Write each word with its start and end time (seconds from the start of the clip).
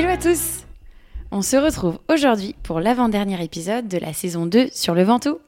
Hello 0.00 0.12
à 0.12 0.16
tous 0.16 0.64
On 1.30 1.42
se 1.42 1.58
retrouve 1.58 1.98
aujourd'hui 2.08 2.54
pour 2.62 2.80
l'avant-dernier 2.80 3.44
épisode 3.44 3.86
de 3.86 3.98
la 3.98 4.14
saison 4.14 4.46
2 4.46 4.70
sur 4.72 4.94
le 4.94 5.02
Ventoux. 5.02 5.38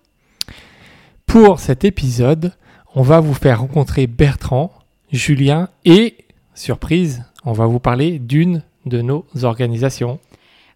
Pour 1.25 1.59
cet 1.59 1.87
épisode, 1.87 2.53
on 2.95 3.01
va 3.01 3.21
vous 3.21 3.33
faire 3.33 3.63
rencontrer 3.63 4.07
Bertrand, 4.07 4.71
Julien 5.11 5.71
et, 5.87 6.27
surprise, 6.53 7.25
on 7.47 7.55
va 7.55 7.65
vous 7.65 7.79
parler 7.81 8.19
d'une 8.19 8.63
de 8.85 9.01
nos 9.01 9.25
organisations. 9.43 10.21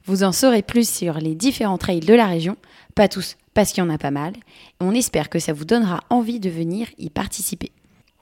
Vous 0.07 0.25
en 0.25 0.33
saurez 0.33 0.63
plus 0.63 0.89
sur 0.89 1.19
les 1.19 1.35
différents 1.35 1.77
trails 1.77 2.01
de 2.01 2.15
la 2.15 2.25
région, 2.25 2.57
pas 2.95 3.09
tous 3.09 3.37
parce 3.53 3.73
qu'il 3.73 3.85
y 3.85 3.87
en 3.87 3.91
a 3.91 3.99
pas 3.99 4.11
mal, 4.11 4.33
et 4.37 4.85
on 4.85 4.93
espère 4.93 5.29
que 5.29 5.39
ça 5.39 5.53
vous 5.53 5.67
donnera 5.67 6.01
envie 6.09 6.41
de 6.41 6.49
venir 6.49 6.87
y 6.97 7.11
participer. 7.11 7.73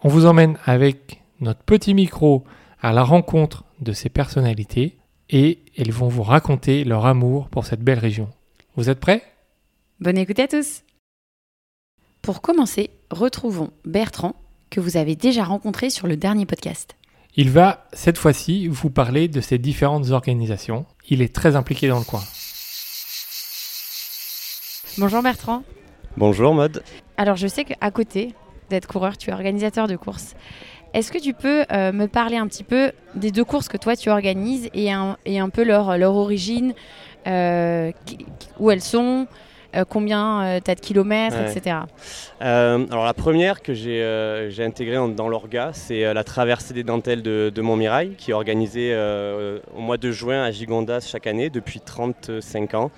On 0.02 0.08
vous 0.08 0.26
emmène 0.26 0.58
avec 0.64 1.22
notre 1.38 1.62
petit 1.62 1.94
micro 1.94 2.42
à 2.82 2.92
la 2.92 3.04
rencontre 3.04 3.62
de 3.80 3.92
ces 3.92 4.08
personnalités 4.08 4.96
et 5.30 5.58
elles 5.76 5.92
vont 5.92 6.08
vous 6.08 6.22
raconter 6.22 6.84
leur 6.84 7.06
amour 7.06 7.48
pour 7.48 7.66
cette 7.66 7.82
belle 7.82 7.98
région. 7.98 8.28
Vous 8.76 8.90
êtes 8.90 9.00
prêts? 9.00 9.22
Bonne 10.00 10.18
écoute 10.18 10.38
à 10.38 10.48
tous 10.48 10.82
Pour 12.22 12.42
commencer, 12.42 12.90
retrouvons 13.10 13.70
Bertrand, 13.84 14.34
que 14.70 14.80
vous 14.80 14.96
avez 14.96 15.16
déjà 15.16 15.44
rencontré 15.44 15.90
sur 15.90 16.06
le 16.06 16.16
dernier 16.16 16.46
podcast. 16.46 16.96
Il 17.36 17.50
va, 17.50 17.86
cette 17.92 18.18
fois-ci, 18.18 18.68
vous 18.68 18.90
parler 18.90 19.28
de 19.28 19.40
ces 19.40 19.58
différentes 19.58 20.10
organisations. 20.10 20.86
Il 21.08 21.22
est 21.22 21.34
très 21.34 21.56
impliqué 21.56 21.88
dans 21.88 21.98
le 21.98 22.04
coin. 22.04 22.22
Bonjour 24.98 25.22
Bertrand. 25.22 25.64
Bonjour 26.16 26.54
Mode. 26.54 26.84
Alors 27.16 27.36
je 27.36 27.48
sais 27.48 27.64
qu'à 27.64 27.90
côté 27.90 28.34
d'être 28.70 28.86
coureur, 28.86 29.18
tu 29.18 29.30
es 29.30 29.32
organisateur 29.32 29.88
de 29.88 29.96
courses. 29.96 30.34
Est-ce 30.94 31.10
que 31.10 31.18
tu 31.18 31.34
peux 31.34 31.64
euh, 31.72 31.90
me 31.92 32.06
parler 32.06 32.36
un 32.36 32.46
petit 32.46 32.62
peu 32.62 32.92
des 33.16 33.32
deux 33.32 33.44
courses 33.44 33.66
que 33.68 33.76
toi 33.76 33.96
tu 33.96 34.10
organises 34.10 34.70
et 34.74 34.92
un, 34.92 35.16
et 35.26 35.40
un 35.40 35.48
peu 35.48 35.64
leur, 35.64 35.98
leur 35.98 36.14
origine, 36.14 36.72
euh, 37.26 37.90
où 38.60 38.70
elles 38.70 38.80
sont, 38.80 39.26
euh, 39.74 39.84
combien 39.88 40.60
tu 40.64 40.70
as 40.70 40.74
de 40.76 40.80
kilomètres, 40.80 41.36
Ouais. 41.36 41.50
etc. 41.50 41.78
Alors 42.40 43.04
la 43.04 43.14
première 43.14 43.60
que 43.60 43.74
j'ai 43.74 44.64
intégrée 44.64 44.98
dans 45.16 45.28
l'orga, 45.28 45.70
c'est 45.72 46.14
la 46.14 46.22
traversée 46.22 46.74
des 46.74 46.84
dentelles 46.84 47.22
de, 47.22 47.50
de 47.52 47.60
Montmirail, 47.60 48.14
qui 48.16 48.30
est 48.30 48.34
organisée 48.34 48.94
au 49.76 49.80
mois 49.80 49.96
de 49.96 50.12
juin 50.12 50.44
à 50.44 50.52
Gigondas 50.52 51.08
chaque 51.10 51.26
année 51.26 51.50
depuis 51.50 51.80
35 51.80 52.74
ans. 52.74 52.90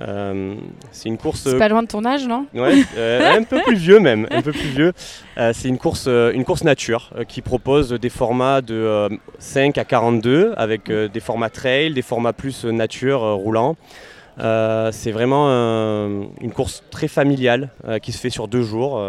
Euh, 0.00 0.54
c'est 0.90 1.08
une 1.08 1.18
course 1.18 1.42
C'est 1.42 1.58
pas 1.58 1.68
loin 1.68 1.82
de 1.82 1.88
ton 1.88 2.04
âge, 2.04 2.26
non 2.26 2.46
Ouais, 2.54 2.82
euh, 2.96 3.36
un 3.36 3.42
peu 3.42 3.60
plus 3.60 3.76
vieux 3.76 4.00
même, 4.00 4.26
un 4.30 4.42
peu 4.42 4.52
plus 4.52 4.68
vieux. 4.68 4.92
Euh, 5.38 5.52
c'est 5.54 5.68
une 5.68 5.78
course, 5.78 6.06
euh, 6.08 6.32
une 6.32 6.44
course 6.44 6.64
nature 6.64 7.10
euh, 7.16 7.24
qui 7.24 7.40
propose 7.42 7.90
des 7.92 8.08
formats 8.08 8.60
de 8.60 8.74
euh, 8.74 9.08
5 9.38 9.78
à 9.78 9.84
42 9.84 10.54
avec 10.56 10.90
euh, 10.90 11.08
des 11.08 11.20
formats 11.20 11.50
trail, 11.50 11.92
des 11.92 12.02
formats 12.02 12.32
plus 12.32 12.64
euh, 12.64 12.70
nature 12.72 13.22
euh, 13.22 13.34
roulant. 13.34 13.76
Euh, 14.38 14.90
c'est 14.92 15.10
vraiment 15.10 15.46
euh, 15.48 16.24
une 16.40 16.52
course 16.52 16.82
très 16.90 17.08
familiale 17.08 17.68
euh, 17.86 17.98
qui 17.98 18.12
se 18.12 18.18
fait 18.18 18.30
sur 18.30 18.48
deux 18.48 18.62
jours 18.62 19.02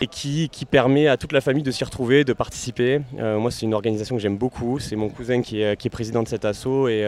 et 0.00 0.06
qui, 0.06 0.48
qui 0.48 0.64
permet 0.64 1.08
à 1.08 1.16
toute 1.16 1.32
la 1.32 1.40
famille 1.40 1.62
de 1.62 1.70
s'y 1.70 1.84
retrouver, 1.84 2.24
de 2.24 2.32
participer. 2.32 3.00
Moi, 3.18 3.50
c'est 3.50 3.66
une 3.66 3.74
organisation 3.74 4.16
que 4.16 4.22
j'aime 4.22 4.36
beaucoup. 4.36 4.78
C'est 4.78 4.96
mon 4.96 5.08
cousin 5.08 5.42
qui 5.42 5.60
est, 5.60 5.90
président 5.90 6.22
de 6.22 6.28
cet 6.28 6.44
assaut 6.44 6.88
et 6.88 7.00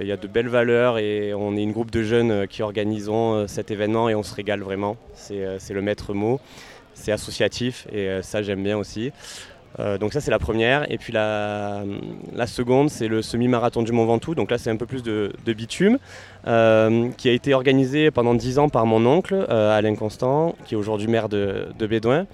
il 0.00 0.06
y 0.06 0.12
a 0.12 0.16
de 0.16 0.26
belles 0.26 0.48
valeurs 0.48 0.98
et 0.98 1.34
on 1.34 1.56
est 1.56 1.62
une 1.62 1.72
groupe 1.72 1.90
de 1.90 2.02
jeunes 2.02 2.46
qui 2.48 2.62
organisons 2.62 3.46
cet 3.46 3.70
événement 3.70 4.08
et 4.08 4.14
on 4.14 4.22
se 4.22 4.34
régale 4.34 4.60
vraiment. 4.60 4.96
C'est 5.14 5.70
le 5.70 5.82
maître 5.82 6.14
mot. 6.14 6.40
C'est 6.94 7.12
associatif 7.12 7.86
et 7.92 8.20
ça, 8.22 8.42
j'aime 8.42 8.62
bien 8.62 8.78
aussi. 8.78 9.12
Euh, 9.80 9.98
donc 9.98 10.12
ça 10.12 10.20
c'est 10.20 10.30
la 10.30 10.38
première. 10.38 10.90
Et 10.90 10.98
puis 10.98 11.12
la, 11.12 11.84
seconde 12.46 12.90
c'est 12.90 13.08
le 13.08 13.22
semi-marathon 13.22 13.82
du 13.82 13.92
Mont 13.92 14.06
Ventoux. 14.06 14.34
Donc 14.34 14.50
là 14.50 14.58
c'est 14.58 14.70
un 14.70 14.76
peu 14.76 14.86
plus 14.86 15.02
de, 15.02 15.32
de 15.44 15.52
bitume 15.52 15.98
euh, 16.46 17.08
qui 17.16 17.28
a 17.28 17.32
été 17.32 17.54
organisé 17.54 18.10
pendant 18.10 18.34
10 18.34 18.58
ans 18.58 18.68
par 18.68 18.86
mon 18.86 19.04
oncle 19.06 19.34
euh, 19.34 19.76
Alain 19.76 19.94
Constant 19.94 20.54
qui 20.64 20.74
est 20.74 20.76
aujourd'hui 20.76 21.08
maire 21.08 21.28
de, 21.28 21.68
de 21.78 21.86
Bédouin 21.86 22.26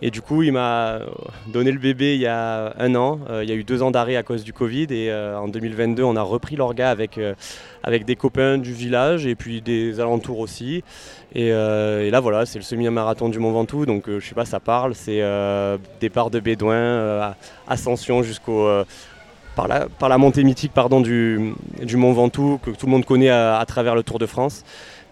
et 0.00 0.10
du 0.10 0.22
coup 0.22 0.42
il 0.42 0.52
m'a 0.52 1.00
donné 1.48 1.72
le 1.72 1.78
bébé 1.78 2.14
il 2.14 2.20
y 2.20 2.26
a 2.26 2.74
un 2.78 2.94
an. 2.94 3.20
Euh, 3.30 3.42
il 3.42 3.50
y 3.50 3.52
a 3.52 3.56
eu 3.56 3.64
deux 3.64 3.82
ans 3.82 3.90
d'arrêt 3.90 4.16
à 4.16 4.22
cause 4.22 4.44
du 4.44 4.52
Covid 4.52 4.86
et 4.90 5.10
euh, 5.10 5.38
en 5.38 5.48
2022 5.48 6.02
on 6.02 6.16
a 6.16 6.22
repris 6.22 6.56
l'orga 6.56 6.90
avec, 6.90 7.18
euh, 7.18 7.34
avec 7.82 8.04
des 8.04 8.16
copains 8.16 8.58
du 8.58 8.72
village 8.72 9.26
et 9.26 9.34
puis 9.34 9.60
des 9.60 10.00
alentours 10.00 10.38
aussi. 10.38 10.84
Et, 11.34 11.50
là 11.50 12.20
voilà 12.20 12.46
c'est 12.46 12.58
le 12.58 12.64
semi-marathon 12.64 13.28
du 13.28 13.38
Mont 13.38 13.52
Ventoux 13.52 13.86
donc 13.86 14.04
je 14.08 14.24
sais 14.24 14.34
pas 14.34 14.44
ça 14.44 14.60
parle. 14.60 14.94
C'est 14.94 15.22
départ 16.00 16.30
de 16.30 16.40
Bédouin 16.40 17.34
ascension 17.66 18.22
jusqu'au 18.22 18.66
par 19.54 19.66
la, 19.66 19.88
par 19.88 20.08
la 20.08 20.18
montée 20.18 20.44
mythique 20.44 20.72
pardon, 20.72 21.00
du, 21.00 21.52
du 21.82 21.96
Mont 21.96 22.12
Ventoux 22.12 22.60
que 22.62 22.70
tout 22.70 22.86
le 22.86 22.92
monde 22.92 23.04
connaît 23.04 23.30
à 23.30 23.64
travers 23.66 23.94
le 23.94 24.02
Tour 24.02 24.18
de 24.18 24.26
France. 24.26 24.64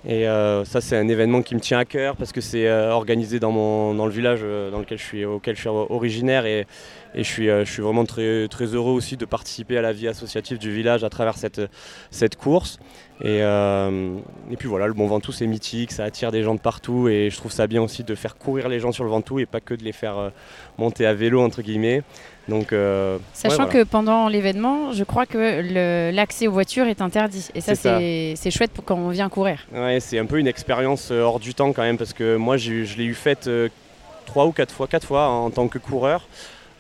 Et 0.09 0.29
euh, 0.29 0.65
ça, 0.65 0.81
c'est 0.81 0.97
un 0.97 1.09
événement 1.09 1.43
qui 1.43 1.57
me 1.57 1.61
tient 1.61 1.79
à 1.79 1.85
cœur 1.85 2.17
parce 2.17 2.31
que 2.31 2.41
c'est 2.41 2.69
euh, 2.69 2.93
organisé 2.93 3.41
dans, 3.41 3.51
mon, 3.51 3.93
dans 3.93 4.07
le 4.07 4.13
village 4.13 4.39
euh, 4.45 4.71
dans 4.71 4.79
lequel 4.79 4.99
je 4.99 5.03
suis, 5.03 5.25
auquel 5.25 5.57
je 5.57 5.61
suis 5.63 5.69
originaire 5.69 6.47
et, 6.47 6.61
et 7.17 7.25
je, 7.25 7.29
suis, 7.29 7.47
je 7.47 7.65
suis 7.65 7.83
vraiment 7.83 8.05
très, 8.05 8.47
très 8.47 8.67
heureux 8.67 8.93
aussi 8.93 9.17
de 9.17 9.25
participer 9.25 9.77
à 9.79 9.83
la 9.83 9.93
vie 9.93 10.07
associative 10.07 10.59
du 10.59 10.71
village 10.71 11.03
à 11.03 11.11
travers 11.11 11.37
cette, 11.37 11.61
cette 12.13 12.37
course. 12.37 12.79
Et, 13.25 13.39
et 13.39 14.57
puis 14.59 14.69
voilà, 14.69 14.87
le 14.87 14.93
Mont 14.93 15.07
Ventoux, 15.07 15.33
c'est 15.33 15.47
mythique, 15.47 15.91
ça 15.91 16.05
attire 16.05 16.31
des 16.31 16.43
gens 16.43 16.55
de 16.55 16.61
partout 16.61 17.09
et 17.09 17.31
je 17.31 17.37
trouve 17.37 17.51
ça 17.51 17.67
bien 17.67 17.81
aussi 17.83 18.05
de 18.05 18.15
faire 18.15 18.37
courir 18.37 18.69
les 18.69 18.79
gens 18.79 18.93
sur 18.93 19.05
le 19.05 19.11
Ventoux 19.11 19.39
et 19.39 19.47
pas 19.47 19.61
que 19.61 19.73
de 19.73 19.83
les 19.83 19.93
faire 19.93 20.31
monter 20.77 21.07
à 21.07 21.15
vélo, 21.15 21.41
entre 21.41 21.63
guillemets. 21.63 22.03
Donc, 22.49 22.73
euh, 22.73 23.19
Sachant 23.33 23.65
ouais, 23.65 23.71
voilà. 23.71 23.85
que 23.85 23.89
pendant 23.89 24.29
l'événement, 24.29 24.93
je 24.93 25.05
crois 25.05 25.27
que 25.27 26.11
l'accès 26.13 26.47
aux 26.47 26.53
voitures 26.53 26.87
est 26.87 27.03
interdit. 27.03 27.49
Et 27.55 27.61
ça, 27.61 27.75
C'est 27.75 28.51
chouette 28.51 28.71
pour 28.73 28.85
quand 28.85 28.97
on 28.97 29.11
vient 29.11 29.29
courir. 29.29 29.67
Ouais, 29.75 29.99
c'est 30.01 30.19
un 30.19 30.27
peu 30.27 30.39
une 30.39 30.47
expérience 30.47 31.09
euh, 31.11 31.23
hors 31.23 31.41
du 31.41 31.55
temps 31.55 31.73
quand 31.73 31.83
même 31.83 31.99
parce 31.99 32.13
que 32.13 32.37
moi 32.37 32.57
je 32.57 32.71
l'ai 32.97 33.05
eu 33.05 33.15
faite 33.15 33.49
euh, 33.49 33.69
trois 34.27 34.47
ou 34.47 34.53
quatre 34.53 34.73
fois, 34.73 34.87
quatre 34.87 35.07
fois 35.07 35.29
en 35.29 35.51
tant 35.51 35.69
que 35.69 35.79
coureur. 35.79 36.27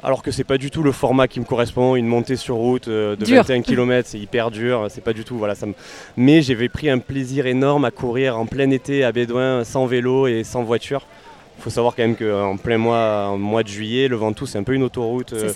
Alors 0.02 0.22
que 0.22 0.30
c'est 0.30 0.44
pas 0.44 0.58
du 0.58 0.70
tout 0.70 0.82
le 0.82 0.92
format 0.92 1.26
qui 1.26 1.40
me 1.40 1.44
correspond, 1.44 1.96
une 1.96 2.06
montée 2.06 2.36
sur 2.36 2.56
route 2.56 2.86
euh, 2.86 3.16
de 3.16 3.24
Dur. 3.24 3.38
21 3.38 3.62
km, 3.62 4.08
c'est 4.08 4.18
hyper 4.18 4.50
dur, 4.50 4.86
c'est 4.90 5.00
pas 5.00 5.14
du 5.14 5.24
tout, 5.24 5.36
voilà, 5.38 5.54
ça 5.54 5.66
me... 5.66 5.72
Mais 6.16 6.42
j'avais 6.42 6.68
pris 6.68 6.90
un 6.90 6.98
plaisir 6.98 7.46
énorme 7.46 7.84
à 7.86 7.90
courir 7.90 8.38
en 8.38 8.44
plein 8.46 8.70
été 8.70 9.04
à 9.04 9.10
Bédouin, 9.10 9.64
sans 9.64 9.86
vélo 9.86 10.26
et 10.26 10.44
sans 10.44 10.62
voiture. 10.62 11.06
Il 11.58 11.62
faut 11.62 11.70
savoir 11.70 11.96
quand 11.96 12.02
même 12.02 12.16
qu'en 12.16 12.56
plein 12.56 12.78
mois, 12.78 13.28
en 13.28 13.38
mois 13.38 13.62
de 13.62 13.68
juillet, 13.68 14.08
le 14.08 14.16
Ventoux 14.16 14.46
c'est 14.46 14.58
un 14.58 14.62
peu 14.62 14.74
une 14.74 14.82
autoroute 14.82 15.32
euh, 15.32 15.52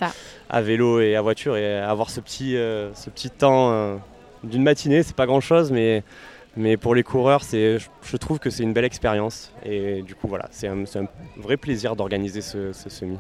à 0.49 0.61
vélo 0.63 1.01
et 1.01 1.15
à 1.15 1.23
voiture 1.23 1.57
et 1.57 1.79
avoir 1.79 2.11
ce 2.11 2.21
petit, 2.21 2.57
euh, 2.57 2.93
ce 2.95 3.11
petit 3.11 3.31
temps 3.31 3.71
euh, 3.71 3.97
d'une 4.43 4.63
matinée, 4.63 5.03
c'est 5.03 5.15
pas 5.15 5.27
grand 5.27 5.41
chose, 5.41 5.71
mais, 5.71 6.03
mais 6.57 6.77
pour 6.77 6.95
les 6.95 7.03
coureurs, 7.03 7.43
c'est, 7.45 7.79
je, 7.79 7.89
je 8.03 8.17
trouve 8.17 8.39
que 8.39 8.51
c'est 8.51 8.63
une 8.63 8.73
belle 8.73 8.87
expérience. 8.87 9.53
Et 9.65 10.03
du 10.03 10.15
coup, 10.15 10.27
voilà, 10.27 10.49
c'est 10.51 10.69
un, 10.69 10.85
c'est 10.87 10.99
un 10.99 11.07
vrai 11.37 11.57
plaisir 11.57 11.95
d'organiser 11.95 12.41
ce, 12.41 12.73
ce 12.73 12.89
semi. 12.89 13.19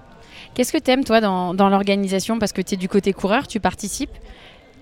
Qu'est-ce 0.54 0.72
que 0.72 0.78
tu 0.78 0.90
aimes, 0.90 1.04
toi, 1.04 1.20
dans, 1.20 1.54
dans 1.54 1.68
l'organisation? 1.68 2.38
Parce 2.38 2.52
que 2.52 2.62
tu 2.62 2.74
es 2.74 2.76
du 2.76 2.88
côté 2.88 3.12
coureur, 3.12 3.46
tu 3.46 3.60
participes. 3.60 4.16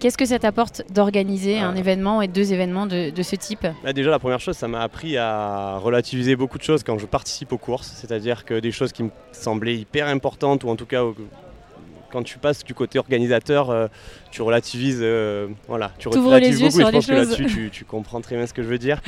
Qu'est-ce 0.00 0.16
que 0.16 0.26
ça 0.26 0.38
t'apporte 0.38 0.82
d'organiser 0.92 1.58
un 1.58 1.74
Ah. 1.74 1.78
événement 1.78 2.22
et 2.22 2.28
deux 2.28 2.52
événements 2.52 2.86
de, 2.86 3.10
de 3.10 3.22
ce 3.22 3.34
type? 3.34 3.66
Bah, 3.82 3.92
déjà, 3.92 4.10
la 4.10 4.18
première 4.20 4.38
chose, 4.38 4.56
ça 4.56 4.68
m'a 4.68 4.80
appris 4.80 5.16
à 5.16 5.76
relativiser 5.78 6.36
beaucoup 6.36 6.58
de 6.58 6.62
choses 6.62 6.84
quand 6.84 6.98
je 6.98 7.06
participe 7.06 7.52
aux 7.52 7.58
courses. 7.58 7.92
C'est-à-dire 7.96 8.44
que 8.44 8.60
des 8.60 8.70
choses 8.70 8.92
qui 8.92 9.02
me 9.02 9.10
semblaient 9.32 9.74
hyper 9.76 10.06
importantes, 10.06 10.62
ou 10.62 10.68
en 10.68 10.76
tout 10.76 10.86
cas, 10.86 11.02
quand 12.12 12.22
tu 12.22 12.38
passes 12.38 12.62
du 12.64 12.74
côté 12.74 12.98
organisateur, 13.00 13.70
euh, 13.70 13.88
tu 14.30 14.40
relativises, 14.42 15.00
euh, 15.02 15.48
voilà, 15.66 15.90
tu 15.98 16.08
relativises 16.08 16.60
les 16.60 16.62
yeux 16.62 16.68
beaucoup. 16.68 16.80
et 16.80 16.84
je 16.86 16.90
pense 16.92 17.06
que 17.06 17.12
là-dessus, 17.12 17.46
tu, 17.46 17.70
tu 17.70 17.84
comprends 17.84 18.20
très 18.20 18.36
bien 18.36 18.46
ce 18.46 18.54
que 18.54 18.62
je 18.62 18.68
veux 18.68 18.78
dire. 18.78 19.00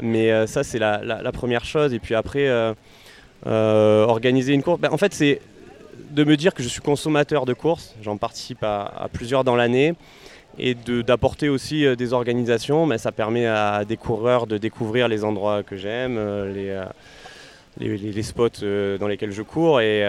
Mais 0.00 0.32
euh, 0.32 0.46
ça, 0.48 0.64
c'est 0.64 0.78
la, 0.80 1.02
la- 1.04 1.22
la 1.22 1.32
première 1.32 1.64
chose. 1.64 1.94
Et 1.94 1.98
puis 2.00 2.14
après, 2.16 2.48
euh, 2.48 2.74
euh, 3.46 4.04
organiser 4.06 4.52
une 4.54 4.62
course, 4.62 4.80
ben, 4.80 4.90
en 4.92 4.96
fait, 4.98 5.14
c'est 5.14 5.40
de 6.10 6.24
me 6.24 6.36
dire 6.36 6.54
que 6.54 6.62
je 6.62 6.68
suis 6.68 6.80
consommateur 6.80 7.46
de 7.46 7.54
courses. 7.54 7.94
J'en 8.02 8.16
participe 8.16 8.62
à, 8.62 9.08
plusieurs 9.12 9.44
dans 9.44 9.56
l'année. 9.56 9.94
Et 10.58 10.74
d'apporter 10.74 11.48
aussi 11.48 11.86
euh, 11.86 11.96
des 11.96 12.12
organisations, 12.12 12.84
mais 12.84 12.98
ça 12.98 13.10
permet 13.10 13.46
à 13.46 13.86
des 13.86 13.96
coureurs 13.96 14.46
de 14.46 14.58
découvrir 14.58 15.08
les 15.08 15.24
endroits 15.24 15.62
que 15.62 15.78
j'aime, 15.78 16.16
euh, 16.18 16.52
les, 16.52 16.68
euh, 16.68 16.84
les, 17.78 17.96
les- 17.96 18.22
spots 18.22 18.60
dans 19.00 19.08
lesquels 19.08 19.32
je 19.32 19.40
cours. 19.40 19.80
Et, 19.80 20.06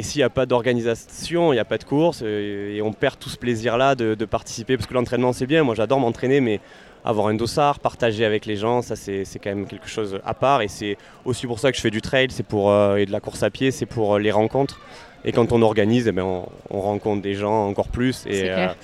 s'il 0.00 0.18
n'y 0.18 0.24
a 0.24 0.28
pas 0.28 0.44
d'organisation, 0.44 1.52
il 1.52 1.56
n'y 1.56 1.60
a 1.60 1.64
pas 1.64 1.78
de 1.78 1.84
course, 1.84 2.22
et 2.22 2.80
on 2.82 2.92
perd 2.92 3.16
tout 3.16 3.28
ce 3.28 3.36
plaisir-là 3.36 3.94
de, 3.94 4.16
de 4.16 4.24
participer, 4.24 4.76
parce 4.76 4.88
que 4.88 4.94
l'entraînement 4.94 5.32
c'est 5.32 5.46
bien, 5.46 5.62
moi 5.62 5.76
j'adore 5.76 6.00
m'entraîner, 6.00 6.40
mais 6.40 6.58
avoir 7.04 7.28
un 7.28 7.34
dossard, 7.34 7.78
partager 7.78 8.24
avec 8.24 8.44
les 8.46 8.56
gens, 8.56 8.82
ça 8.82 8.96
c'est 8.96 9.24
c'est 9.24 9.38
quand 9.38 9.50
même 9.50 9.66
quelque 9.66 9.88
chose 9.88 10.18
à 10.24 10.34
part. 10.34 10.62
Et 10.62 10.68
c'est 10.68 10.96
aussi 11.24 11.46
pour 11.46 11.58
ça 11.58 11.70
que 11.70 11.76
je 11.76 11.82
fais 11.82 11.90
du 11.90 12.02
trail, 12.02 12.28
c'est 12.30 12.42
pour 12.46 12.70
euh, 12.70 12.96
et 12.96 13.06
de 13.06 13.12
la 13.12 13.20
course 13.20 13.42
à 13.42 13.50
pied, 13.50 13.70
c'est 13.70 13.86
pour 13.86 14.14
euh, 14.14 14.18
les 14.18 14.30
rencontres. 14.32 14.80
Et 15.24 15.32
quand 15.32 15.52
on 15.52 15.62
organise, 15.62 16.06
eh 16.06 16.12
ben, 16.12 16.22
on, 16.22 16.46
on 16.70 16.80
rencontre 16.80 17.22
des 17.22 17.34
gens 17.34 17.66
encore 17.68 17.88
plus. 17.88 18.24
Et, 18.26 18.42
clair. 18.42 18.76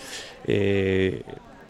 et 0.48 1.22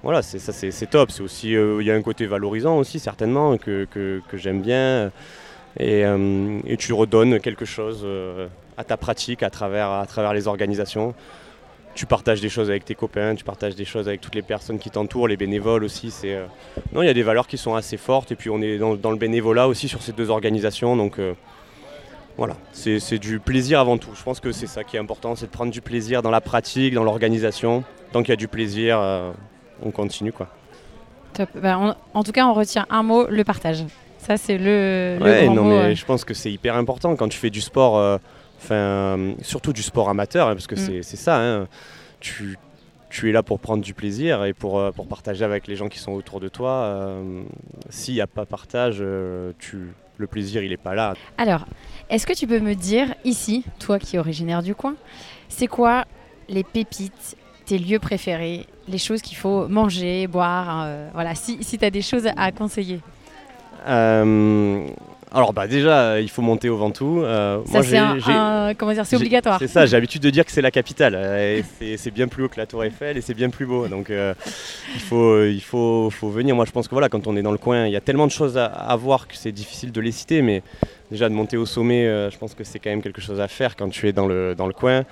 voilà, 0.03 0.23
c'est 0.23 0.39
ça, 0.39 0.53
c'est 0.53 0.87
top. 0.91 1.11
C'est 1.11 1.23
aussi, 1.23 1.55
euh, 1.55 1.79
il 1.81 1.87
y 1.87 1.91
a 1.91 1.95
un 1.95 2.03
côté 2.03 2.27
valorisant 2.27 2.79
aussi 2.79 2.99
certainement 2.99 3.57
que, 3.59 3.87
que- 3.91 4.21
que 4.29 4.37
j'aime 4.37 4.63
bien. 4.63 5.11
Et, 5.79 6.05
euh, 6.05 6.61
et 6.67 6.77
tu 6.77 6.93
redonnes 6.93 7.41
quelque 7.41 7.65
chose 7.65 8.03
euh, 8.05 8.47
à 8.77 8.85
ta 8.85 8.97
pratique 8.97 9.43
à 9.43 9.51
travers, 9.51 9.91
à 9.91 10.07
travers 10.07 10.33
les 10.33 10.47
organisations. 10.49 11.15
Tu 11.95 12.07
partages 12.07 12.41
des 12.41 12.49
choses 12.49 12.71
avec 12.71 12.85
tes 12.85 12.95
copains, 12.95 13.35
tu 13.35 13.45
partages 13.45 13.75
des 13.75 13.85
choses 13.85 14.09
avec 14.09 14.21
toutes 14.21 14.35
les 14.35 14.43
personnes 14.43 14.79
qui 14.79 14.91
t'entourent, 14.91 15.29
les 15.29 15.37
bénévoles 15.37 15.85
aussi. 15.85 16.11
C'est 16.11 16.39
non, 16.93 17.03
il 17.03 17.07
y 17.07 17.11
a 17.11 17.15
des 17.15 17.23
valeurs 17.23 17.47
qui 17.47 17.57
sont 17.57 17.75
assez 17.75 17.97
fortes 17.97 18.33
et 18.33 18.37
puis 18.37 18.51
on 18.51 18.61
est 18.61 18.79
dans, 18.79 19.11
le 19.11 19.17
bénévolat 19.17 19.69
aussi 19.69 19.89
sur 19.89 20.03
ces 20.03 20.13
deux 20.13 20.31
organisations, 20.31 20.97
donc 20.97 21.19
voilà, 22.37 22.57
c'est 22.73 23.19
du 23.19 23.39
plaisir 23.39 23.81
avant 23.81 23.99
tout. 23.99 24.11
Je 24.15 24.23
pense 24.23 24.41
que 24.41 24.53
c'est 24.53 24.67
ça 24.67 24.85
qui 24.85 24.97
est 24.97 25.01
important, 25.01 25.37
c'est 25.37 25.47
de 25.47 25.51
prendre 25.53 25.73
du 25.73 25.81
plaisir 25.81 26.23
dans 26.23 26.31
la 26.31 26.41
pratique, 26.41 26.95
dans 26.95 27.05
l'organisation. 27.05 27.85
Tant 28.13 28.23
qu'il 28.23 28.31
y 28.31 28.33
a 28.33 28.37
du 28.37 28.49
plaisir, 28.49 29.01
on 29.83 29.91
continue 29.91 30.33
quoi. 30.33 30.49
Bah, 31.55 31.97
en 32.15 32.23
tout 32.23 32.33
cas, 32.33 32.47
on 32.47 32.55
retient 32.55 32.87
un 32.91 33.03
mot, 33.03 33.27
le 33.29 33.45
partage. 33.45 33.85
Ça, 34.19 34.37
c'est 34.37 34.57
le, 34.57 35.19
ouais, 35.21 35.49
non, 35.49 35.65
mais 35.65 35.95
je 35.95 36.05
pense 36.07 36.25
que 36.25 36.33
c'est 36.33 36.51
hyper 36.51 36.77
important 36.77 37.15
quand 37.15 37.29
tu 37.29 37.39
fais 37.39 37.51
du 37.51 37.61
sport, 37.61 37.99
euh, 37.99 38.17
enfin, 38.65 39.35
surtout 39.43 39.73
du 39.73 39.83
sport 39.83 40.09
amateur, 40.09 40.49
hein, 40.49 40.55
parce 40.55 40.67
que 40.67 40.75
mm. 40.75 41.03
c'est 41.03 41.17
ça. 41.17 41.39
Hein. 41.39 41.69
tu, 42.21 42.59
tu 43.11 43.29
es 43.29 43.33
là 43.33 43.43
pour 43.43 43.61
prendre 43.61 43.83
du 43.83 43.95
plaisir 43.95 44.45
et 44.45 44.53
pour, 44.53 44.79
euh, 44.79 44.91
pour 44.91 45.07
partager 45.07 45.45
avec 45.45 45.67
les 45.67 45.77
gens 45.77 45.89
qui 45.89 45.99
sont 45.99 46.13
autour 46.13 46.41
de 46.41 46.49
toi. 46.49 46.71
Euh, 46.71 47.43
s'il 47.91 48.15
n'y 48.15 48.21
a 48.21 48.27
pas 48.27 48.47
partage, 48.47 49.05
tu, 49.59 49.93
le 50.17 50.27
plaisir, 50.27 50.63
il 50.63 50.71
n'est 50.71 50.77
pas 50.77 50.95
là. 50.95 51.15
Alors, 51.39 51.67
est-ce 52.11 52.27
que 52.27 52.33
tu 52.33 52.47
peux 52.47 52.61
me 52.61 52.75
dire, 52.75 53.15
ici, 53.25 53.65
toi 53.79 53.99
qui 53.99 54.17
es 54.17 54.19
originaire 54.19 54.63
du 54.63 54.75
coin, 54.75 54.95
c'est 55.49 55.69
quoi 55.69 56.05
les 56.49 56.65
pépites, 56.65 57.37
tes 57.67 57.79
lieux 57.79 57.99
préférés, 57.99 58.67
les 58.89 58.99
choses 58.99 59.23
qu'il 59.23 59.37
faut 59.37 59.69
manger, 59.69 60.27
boire, 60.27 60.89
voilà, 61.15 61.35
si, 61.35 61.63
si 61.63 61.79
tu 61.79 61.85
as 61.85 61.91
des 61.91 62.03
choses 62.03 62.29
à 62.37 62.53
conseiller? 62.53 63.01
Euh, 63.87 64.87
alors 65.35 65.53
bah 65.53 65.67
déjà, 65.67 66.21
il 66.21 66.31
faut 66.31 66.43
monter 66.43 66.69
au 66.69 66.77
Ventoux. 66.77 67.23
Euh, 67.23 67.59
ça 67.67 67.83
c'est 67.83 68.75
comment 68.77 68.93
dire, 68.93 69.05
c'est 69.05 69.17
obligatoire. 69.17 69.59
C'est 69.59 69.67
ça. 69.67 69.85
J'ai 69.85 69.97
l'habitude 69.97 70.23
de 70.23 70.31
dire 70.31 70.45
que 70.45 70.53
c'est 70.53 70.63
la 70.63 70.71
capitale. 70.71 71.15
Euh, 71.17 71.61
c'est 71.97 72.13
bien 72.13 72.29
plus 72.29 72.45
haut 72.45 72.49
que 72.49 72.59
la 72.59 72.67
Tour 72.67 72.85
Eiffel 72.85 73.17
et 73.17 73.21
c'est 73.21 73.35
bien 73.35 73.51
plus 73.51 73.67
beau. 73.67 73.89
Donc 73.89 74.11
il 74.11 75.01
faut 75.01 75.45
il 75.45 75.61
faut, 75.61 76.11
faut 76.11 76.29
venir. 76.29 76.55
Moi 76.55 76.65
je 76.65 76.71
pense 76.71 76.87
que 76.87 76.95
voilà, 76.95 77.09
quand 77.09 77.27
on 77.27 77.37
est 77.37 77.43
dans 77.43 77.53
le 77.53 77.59
coin, 77.59 77.87
il 77.87 77.93
y 77.93 77.97
a 77.97 78.01
tellement 78.01 78.27
de 78.27 78.33
choses 78.33 78.57
à, 78.57 78.67
à 78.67 78.97
voir 78.97 79.27
que 79.27 79.37
c'est 79.37 79.53
difficile 79.53 79.93
de 79.93 80.01
les 80.01 80.13
citer, 80.13 80.41
mais 80.41 80.63
déjà 81.11 81.29
de 81.29 81.35
monter 81.35 81.57
au 81.57 81.67
sommet, 81.67 82.07
euh, 82.07 82.31
je 82.31 82.39
pense 82.39 82.55
que 82.55 82.65
c'est 82.65 82.79
quand 82.79 82.91
même 82.91 83.03
quelque 83.03 83.21
chose 83.21 83.41
à 83.41 83.49
faire 83.49 83.77
quand 83.77 83.89
tu 83.89 84.09
es 84.09 84.13
dans 84.13 84.27
le, 84.27 84.55
dans 84.55 84.67
le 84.67 84.73
coin. 84.73 85.05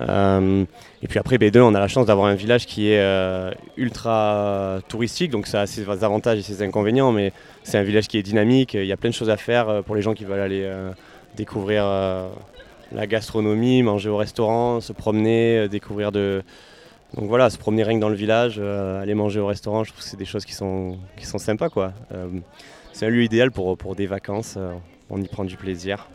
Euh, 0.00 0.64
et 1.02 1.08
puis 1.08 1.18
après, 1.18 1.36
B2, 1.36 1.60
on 1.60 1.74
a 1.74 1.80
la 1.80 1.88
chance 1.88 2.06
d'avoir 2.06 2.26
un 2.28 2.34
village 2.34 2.66
qui 2.66 2.90
est 2.90 3.00
euh, 3.00 3.50
ultra 3.76 4.80
touristique, 4.88 5.30
donc 5.30 5.46
ça 5.46 5.62
a 5.62 5.66
ses 5.66 5.88
avantages 5.88 6.38
et 6.38 6.42
ses 6.42 6.62
inconvénients, 6.62 7.12
mais 7.12 7.32
c'est 7.62 7.78
un 7.78 7.82
village 7.82 8.08
qui 8.08 8.18
est 8.18 8.22
dynamique, 8.22 8.74
il 8.74 8.86
y 8.86 8.92
a 8.92 8.96
plein 8.96 9.10
de 9.10 9.14
choses 9.14 9.30
à 9.30 9.36
faire 9.36 9.82
pour 9.84 9.94
les 9.94 10.02
gens 10.02 10.14
qui 10.14 10.24
veulent 10.24 10.40
aller 10.40 10.70
découvrir 11.36 11.84
la 12.92 13.06
gastronomie, 13.06 13.82
manger 13.82 14.08
au 14.08 14.16
restaurant, 14.16 14.80
se 14.80 14.92
promener, 14.92 15.68
découvrir 15.68 16.12
de... 16.12 16.42
Donc 17.14 17.28
voilà, 17.28 17.48
se 17.48 17.56
promener 17.56 17.84
rien 17.84 17.96
que 17.96 18.00
dans 18.00 18.08
le 18.08 18.16
village, 18.16 18.58
aller 18.58 19.14
manger 19.14 19.40
au 19.40 19.46
restaurant, 19.46 19.84
je 19.84 19.92
trouve 19.92 20.02
que 20.02 20.08
c'est 20.08 20.16
des 20.16 20.24
choses 20.24 20.44
qui 20.44 20.54
sont, 20.54 20.98
qui 21.16 21.26
sont 21.26 21.38
sympas. 21.38 21.68
c'est 22.92 23.06
un 23.06 23.10
lieu 23.10 23.22
idéal 23.22 23.50
pour, 23.50 23.76
pour 23.76 23.94
des 23.94 24.06
vacances 24.06 24.58
on 25.10 25.20
y 25.20 25.28
prend 25.28 25.44
du 25.44 25.56
plaisir. 25.56 26.08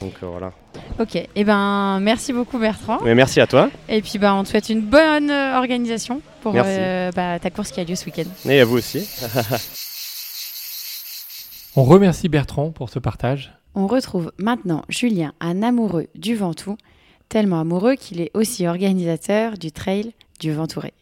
Donc 0.00 0.14
euh, 0.22 0.26
voilà. 0.26 0.52
Ok, 0.98 1.16
et 1.16 1.28
eh 1.36 1.44
ben 1.44 2.00
merci 2.00 2.32
beaucoup 2.32 2.58
Bertrand. 2.58 2.98
Mais 3.04 3.14
merci 3.14 3.40
à 3.40 3.46
toi. 3.46 3.70
Et 3.88 4.02
puis 4.02 4.18
bah, 4.18 4.34
on 4.34 4.42
te 4.42 4.48
souhaite 4.48 4.68
une 4.68 4.80
bonne 4.80 5.30
euh, 5.30 5.56
organisation 5.56 6.20
pour 6.42 6.54
euh, 6.56 7.12
bah, 7.12 7.38
ta 7.38 7.50
course 7.50 7.70
qui 7.70 7.80
a 7.80 7.84
lieu 7.84 7.94
ce 7.94 8.06
week-end. 8.06 8.24
Et 8.48 8.60
à 8.60 8.64
vous 8.64 8.78
aussi. 8.78 8.98
on 11.76 11.84
remercie 11.84 12.28
Bertrand 12.28 12.70
pour 12.70 12.90
ce 12.90 12.98
partage. 12.98 13.52
On 13.74 13.86
retrouve 13.86 14.32
maintenant 14.38 14.82
Julien, 14.88 15.32
un 15.40 15.62
amoureux 15.62 16.08
du 16.16 16.34
Ventoux, 16.34 16.76
tellement 17.28 17.60
amoureux 17.60 17.94
qu'il 17.94 18.20
est 18.20 18.32
aussi 18.34 18.66
organisateur 18.66 19.56
du 19.56 19.70
trail 19.70 20.12
du 20.40 20.52
Ventouré. 20.52 20.92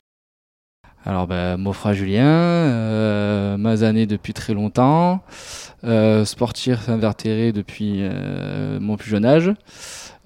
Alors, 1.06 1.26
bah, 1.26 1.56
mon 1.56 1.72
frère 1.72 1.94
Julien, 1.94 2.26
euh, 2.26 3.56
mazané 3.56 4.06
depuis 4.06 4.34
très 4.34 4.52
longtemps, 4.52 5.22
euh, 5.82 6.26
sportif 6.26 6.90
invertéré 6.90 7.52
depuis 7.52 8.00
euh, 8.00 8.78
mon 8.80 8.96
plus 8.96 9.08
jeune 9.08 9.24
âge, 9.24 9.50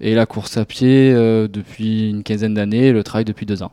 et 0.01 0.13
la 0.15 0.25
course 0.25 0.57
à 0.57 0.65
pied 0.65 1.13
euh, 1.13 1.47
depuis 1.47 2.09
une 2.09 2.23
quinzaine 2.23 2.53
d'années, 2.53 2.91
le 2.91 3.03
travail 3.03 3.23
depuis 3.23 3.45
deux 3.45 3.63
ans. 3.63 3.71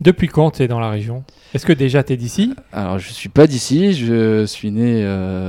Depuis 0.00 0.28
quand 0.28 0.52
tu 0.52 0.62
es 0.62 0.68
dans 0.68 0.78
la 0.78 0.90
région? 0.90 1.24
Est-ce 1.54 1.66
que 1.66 1.72
déjà 1.72 2.04
tu 2.04 2.12
es 2.12 2.16
d'ici? 2.16 2.54
Alors, 2.72 3.00
je 3.00 3.10
suis 3.10 3.28
pas 3.28 3.48
d'ici, 3.48 3.94
je 3.94 4.46
suis 4.46 4.70
né 4.70 5.02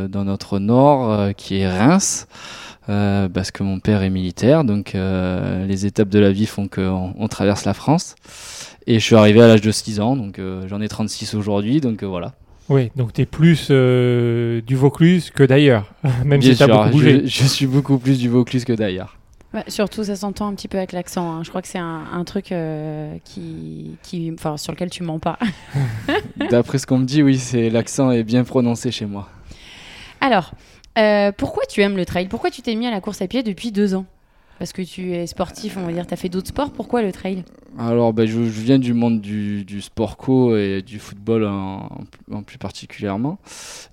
dans 0.09 0.24
notre 0.24 0.57
nord 0.57 1.36
qui 1.36 1.59
est 1.59 1.69
Reims. 1.69 2.27
Parce 2.89 3.51
que 3.51 3.63
mon 3.63 3.80
père 3.80 4.03
est 4.03 4.09
militaire, 4.09 4.63
donc 4.63 4.94
les 4.94 5.86
étapes 5.86 6.09
de 6.09 6.19
la 6.19 6.31
vie 6.31 6.45
font 6.45 6.68
qu'on 6.68 7.13
on 7.18 7.27
traverse 7.27 7.65
la 7.65 7.74
France. 7.74 8.15
Et 8.89 8.95
je 8.95 9.06
suis 9.06 9.15
arrivé 9.15 9.39
à 9.39 9.47
l'âge 9.47 9.62
de 9.62 9.69
6 9.69 10.00
ans, 10.00 10.15
donc 10.15 10.39
euh, 10.39 10.68
j'en 10.68 10.81
ai 10.81 10.88
36 10.88 11.36
aujourd'hui, 11.36 11.80
donc 11.80 12.01
euh, 12.01 12.07
voilà. 12.07 12.33
Oui, 12.69 12.89
donc 12.95 13.13
tu 13.13 13.21
es 13.21 13.27
plus 13.27 13.68
euh, 13.69 14.62
du 14.62 14.75
Vaucluse 14.75 15.30
que 15.30 15.44
d'ailleurs, 15.44 15.94
même 16.25 16.41
si 16.41 16.56
tu 16.56 16.63
as 16.63 16.68
beaucoup 16.68 16.89
bougé. 16.89 17.21
Je, 17.27 17.44
suis 17.44 17.68
beaucoup 17.68 18.00
plus 18.00 18.18
du 18.18 18.30
Vaucluse 18.30 18.65
que 18.65 18.74
d'ailleurs. 18.74 19.18
surtout, 19.68 20.03
ça 20.03 20.15
s'entend 20.15 20.47
un 20.47 20.56
petit 20.56 20.68
peu 20.68 20.80
avec 20.80 20.91
l'accent. 20.91 21.31
Hein. 21.31 21.44
Je 21.44 21.50
crois 21.50 21.62
que 21.62 21.68
c'est 21.68 21.77
un, 21.77 22.24
truc 22.25 22.53
qui, 23.25 23.91
qui, 24.01 24.33
sur 24.57 24.74
lequel 24.74 24.89
tu 24.89 25.03
mens 25.03 25.19
pas. 25.19 25.38
D'après 26.50 26.80
ce 26.80 26.88
qu'on 26.88 26.97
me 26.97 27.06
dit, 27.06 27.21
oui, 27.21 27.38
c'est 27.38 27.69
l'accent 27.69 28.09
est 28.09 28.24
bien 28.24 28.44
prononcé 28.44 28.89
chez 28.89 29.06
moi. 29.06 29.30
Alors, 30.19 30.53
pourquoi 31.38 31.63
tu 31.68 31.81
aimes 31.81 31.97
le 31.97 32.06
trail? 32.06 32.27
Pourquoi 32.27 32.51
tu 32.51 32.62
t'es 32.62 32.75
mis 32.75 32.88
à 32.88 32.91
la 32.91 33.01
course 33.01 33.21
à 33.21 33.27
pied 33.27 33.44
depuis 33.44 33.71
deux 33.71 33.95
ans? 33.95 34.06
Parce 34.57 34.74
que 34.74 34.81
tu 34.81 35.13
es 35.13 35.25
sportif, 35.25 35.77
on 35.77 35.86
va 35.86 35.94
dire, 35.94 36.06
tu 36.06 36.13
as 36.13 36.18
fait 36.18 36.27
d'autres 36.27 36.50
sports? 36.50 36.71
Pourquoi 36.71 37.01
le 37.01 37.13
trail? 37.13 37.45
Alors, 37.77 38.12
ben, 38.12 38.27
je, 38.27 38.39
viens 38.39 38.77
du 38.77 38.94
monde 38.94 39.21
du, 39.21 39.81
sport 39.81 40.18
co 40.18 40.57
et 40.57 40.81
du 40.81 41.00
football 41.00 41.45
en, 41.45 42.44
plus 42.45 42.57
particulièrement. 42.57 43.39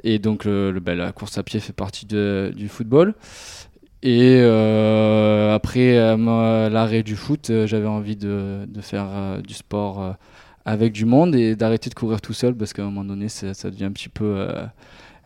Et 0.03 0.19
donc, 0.19 0.47
ben, 0.47 0.95
la 0.97 1.13
course 1.13 1.39
à 1.39 1.45
pied 1.45 1.61
fait 1.61 1.73
partie 1.73 2.07
du 2.07 2.69
football. 2.69 3.15
Et 4.03 4.39
euh, 4.41 5.55
après 5.55 5.99
euh, 5.99 6.69
l'arrêt 6.69 7.03
du 7.03 7.17
foot, 7.17 7.51
euh, 7.51 7.67
j'avais 7.67 7.89
envie 7.89 8.15
de 8.15 8.67
faire 8.81 9.43
du 9.43 9.55
sport 9.55 10.15
avec 10.65 10.93
du 10.93 11.05
monde 11.05 11.35
et 11.35 11.57
d'arrêter 11.57 11.91
de 11.91 11.95
courir 11.95 12.21
tout 12.21 12.33
seul 12.33 12.55
parce 12.55 12.73
qu'à 12.73 12.83
un 12.83 12.87
moment 12.87 13.05
donné, 13.05 13.29
ça, 13.29 13.53
devient 13.71 13.85
un 13.85 13.93
petit 13.93 14.09
peu 14.09 14.47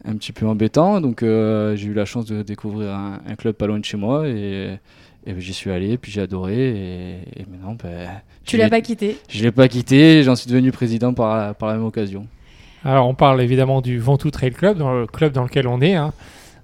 un 0.05 0.17
petit 0.17 0.32
peu 0.32 0.47
embêtant. 0.47 1.00
Donc 1.00 1.20
j'ai 1.20 1.87
eu 1.87 1.94
la 1.94 2.05
chance 2.05 2.26
de 2.26 2.43
découvrir 2.43 2.91
un, 2.91 3.20
un, 3.26 3.35
club 3.35 3.55
pas 3.55 3.67
loin 3.67 3.79
de 3.79 3.85
chez 3.85 3.97
moi 3.97 4.29
et, 4.29 4.79
et 5.27 5.32
ben, 5.32 5.41
j'y 5.41 5.53
suis 5.53 5.70
allé, 5.70 5.98
puis 5.98 6.10
j'ai 6.10 6.22
adoré. 6.22 7.22
Et, 7.36 7.46
maintenant, 7.51 7.77
ben, 7.82 8.08
tu 8.44 8.56
l'as 8.56 8.70
pas 8.70 8.81
quitté? 8.81 9.19
Je 9.29 9.43
l'ai 9.43 9.53
pas 9.53 9.69
quitté. 9.69 10.22
J'en 10.22 10.34
suis 10.34 10.51
devenu 10.51 10.72
président 10.72 11.13
par, 11.13 11.55
par 11.55 11.69
la 11.69 11.74
même 11.77 11.84
occasion. 11.84 12.27
Alors, 12.84 13.06
on 13.06 13.15
parle 13.15 13.43
évidemment 13.43 13.82
du 13.82 13.98
Ventoux 13.98 14.31
Trail 14.31 14.53
Club, 14.53 14.79
dans 14.79 14.93
le 14.93 15.06
club 15.06 15.32
dans 15.32 15.43
lequel 15.43 15.69
on 15.69 15.82
est, 15.82 15.94
hein, 15.94 16.13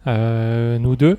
euh, 0.06 0.78
nous 0.78 0.96
deux. 0.96 1.18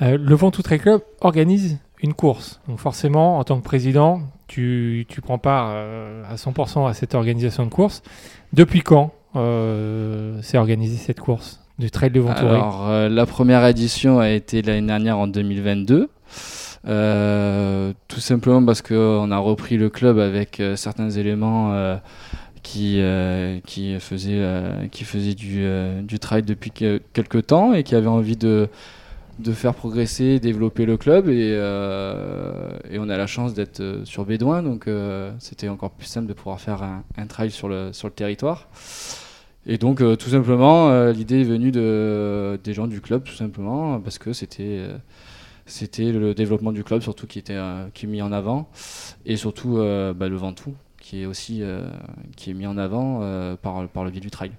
Euh, 0.00 0.16
le 0.16 0.34
Ventoux 0.36 0.62
Trail 0.62 0.78
Club 0.78 1.02
organise 1.20 1.78
une 2.00 2.14
course. 2.14 2.60
Donc, 2.68 2.78
forcément, 2.78 3.38
en 3.38 3.44
tant 3.44 3.58
que 3.58 3.64
président, 3.64 4.20
tu, 4.46 5.06
tu 5.08 5.20
prends 5.20 5.38
part 5.38 5.70
euh, 5.72 6.22
à 6.30 6.36
100% 6.36 6.88
à 6.88 6.94
cette 6.94 7.16
organisation 7.16 7.64
de 7.64 7.70
course. 7.70 8.02
Depuis 8.52 8.82
quand? 8.82 9.12
C'est 9.34 10.58
organisé 10.58 10.96
cette 10.96 11.20
course 11.20 11.62
du 11.78 11.90
Trail 11.90 12.10
de 12.10 12.20
Ventouré 12.20 12.54
Alors, 12.54 12.88
euh, 12.88 13.08
la 13.08 13.26
première 13.26 13.66
édition 13.66 14.20
a 14.20 14.30
été 14.30 14.62
l'année 14.62 14.86
dernière 14.86 15.18
en 15.18 15.26
2022. 15.26 16.08
Euh, 16.88 17.92
tout 18.08 18.20
simplement 18.20 18.64
parce 18.64 18.82
qu'on 18.82 19.30
a 19.30 19.38
repris 19.38 19.76
le 19.76 19.88
club 19.88 20.18
avec 20.18 20.58
euh, 20.58 20.74
certains 20.74 21.10
éléments 21.10 21.72
qui, 22.62 23.02
qui 23.66 23.98
faisaient, 23.98 24.88
qui 24.92 25.04
faisaient 25.04 25.34
du, 25.34 25.66
du 26.02 26.18
trail 26.18 26.42
depuis 26.42 26.70
quelques 26.70 27.46
temps 27.46 27.72
et 27.72 27.82
qui 27.82 27.94
avaient 27.94 28.06
envie 28.06 28.36
de, 28.36 28.68
de 29.38 29.52
faire 29.52 29.74
progresser, 29.74 30.40
développer 30.40 30.86
le 30.86 30.96
club. 30.96 31.28
Et, 31.28 31.50
et 32.90 32.98
on 32.98 33.08
a 33.08 33.16
la 33.16 33.26
chance 33.26 33.54
d'être 33.54 34.02
sur 34.04 34.24
Bédouin, 34.24 34.62
donc 34.62 34.88
c'était 35.38 35.68
encore 35.68 35.90
plus 35.90 36.06
simple 36.06 36.26
de 36.26 36.32
pouvoir 36.32 36.60
faire 36.60 36.82
un, 36.82 37.02
un 37.16 37.26
trail 37.26 37.50
sur 37.50 37.68
le, 37.68 37.92
sur 37.92 38.08
le 38.08 38.14
territoire. 38.14 38.68
Et 39.66 39.78
donc, 39.78 40.00
euh, 40.00 40.16
tout 40.16 40.30
simplement, 40.30 40.90
euh, 40.90 41.12
l'idée 41.12 41.42
est 41.42 41.44
venue 41.44 41.70
de, 41.70 42.58
des 42.64 42.74
gens 42.74 42.88
du 42.88 43.00
club, 43.00 43.22
tout 43.22 43.34
simplement, 43.34 44.00
parce 44.00 44.18
que 44.18 44.32
c'était 44.32 44.78
euh, 44.80 44.96
c'était 45.66 46.10
le 46.10 46.34
développement 46.34 46.72
du 46.72 46.82
club, 46.82 47.02
surtout 47.02 47.28
qui 47.28 47.38
était 47.38 47.58
qui 47.94 48.06
est 48.06 48.08
mis 48.08 48.22
en 48.22 48.32
avant, 48.32 48.68
et 49.24 49.36
surtout 49.36 49.76
bah, 49.76 50.28
le 50.28 50.34
Ventoux, 50.34 50.74
qui 51.02 51.22
est 51.22 51.26
aussi 51.26 51.62
qui 52.36 52.50
est 52.50 52.54
mis 52.54 52.66
en 52.66 52.78
avant 52.78 53.20
par, 53.56 53.86
par 53.88 54.04
le 54.04 54.10
biais 54.10 54.20
du 54.20 54.30
trail. 54.30 54.52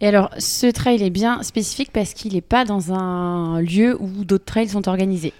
Et 0.00 0.06
alors, 0.06 0.30
ce 0.38 0.66
trail 0.70 1.02
est 1.02 1.10
bien 1.10 1.42
spécifique 1.42 1.90
parce 1.92 2.14
qu'il 2.14 2.32
n'est 2.32 2.40
pas 2.40 2.64
dans 2.64 2.92
un 2.92 3.60
lieu 3.60 3.96
où 4.00 4.24
d'autres 4.24 4.44
trails 4.44 4.68
sont 4.68 4.88
organisés. 4.88 5.32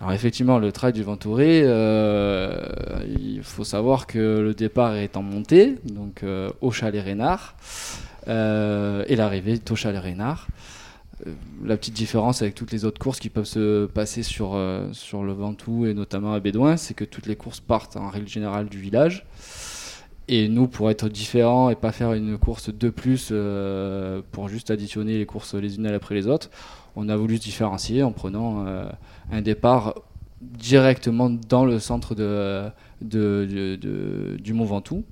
Alors 0.00 0.12
effectivement, 0.12 0.58
le 0.58 0.72
trail 0.72 0.94
du 0.94 1.02
Ventouré, 1.02 1.60
il 1.60 3.40
faut 3.42 3.64
savoir 3.64 4.06
que 4.06 4.40
le 4.40 4.54
départ 4.54 4.96
est 4.96 5.16
en 5.16 5.22
montée, 5.22 5.76
donc 5.84 6.24
au 6.60 6.70
Chalet 6.70 7.04
Rénard. 7.04 7.54
Euh, 8.28 9.04
et 9.08 9.16
l'arrivée 9.16 9.58
au 9.70 9.76
Chalet 9.76 10.00
Reynard. 10.00 10.48
la 11.64 11.76
petite 11.76 11.94
différence 11.94 12.42
avec 12.42 12.54
toutes 12.54 12.72
les 12.72 12.84
autres 12.84 12.98
courses 12.98 13.18
qui 13.18 13.28
peuvent 13.28 13.44
se 13.44 13.86
passer 13.86 14.22
sur, 14.22 14.58
sur 14.92 15.22
le 15.22 15.32
Ventoux 15.32 15.86
et 15.86 15.94
notamment 15.94 16.32
à 16.32 16.40
Bédouin, 16.40 16.76
c'est 16.76 16.94
que 16.94 17.04
toutes 17.04 17.26
les 17.26 17.36
courses 17.36 17.60
partent 17.60 17.96
en 17.96 18.08
règle 18.08 18.28
générale 18.28 18.68
du 18.68 18.78
village. 18.78 19.26
Et 20.32 20.48
nous, 20.48 20.68
pour 20.68 20.90
être 20.90 21.08
différents 21.08 21.70
et 21.70 21.74
pas 21.74 21.90
faire 21.90 22.12
une 22.12 22.38
course 22.38 22.72
de 22.72 22.88
plus 22.88 23.32
pour 24.30 24.48
juste 24.48 24.70
additionner 24.70 25.18
les 25.18 25.26
courses 25.26 25.54
les 25.54 25.74
unes 25.74 25.86
après 25.86 26.14
les 26.14 26.28
autres, 26.28 26.50
on 26.94 27.08
a 27.08 27.16
voulu 27.16 27.36
se 27.38 27.42
différencier 27.42 28.04
en 28.04 28.12
prenant 28.12 28.64
un 29.32 29.42
départ 29.42 29.94
directement 30.40 31.30
dans 31.30 31.64
le 31.64 31.78
centre 31.78 32.14
de, 32.14 32.70
de, 33.02 34.38
du 34.40 34.52
Mont 34.52 34.64
Ventoux. 34.64 35.04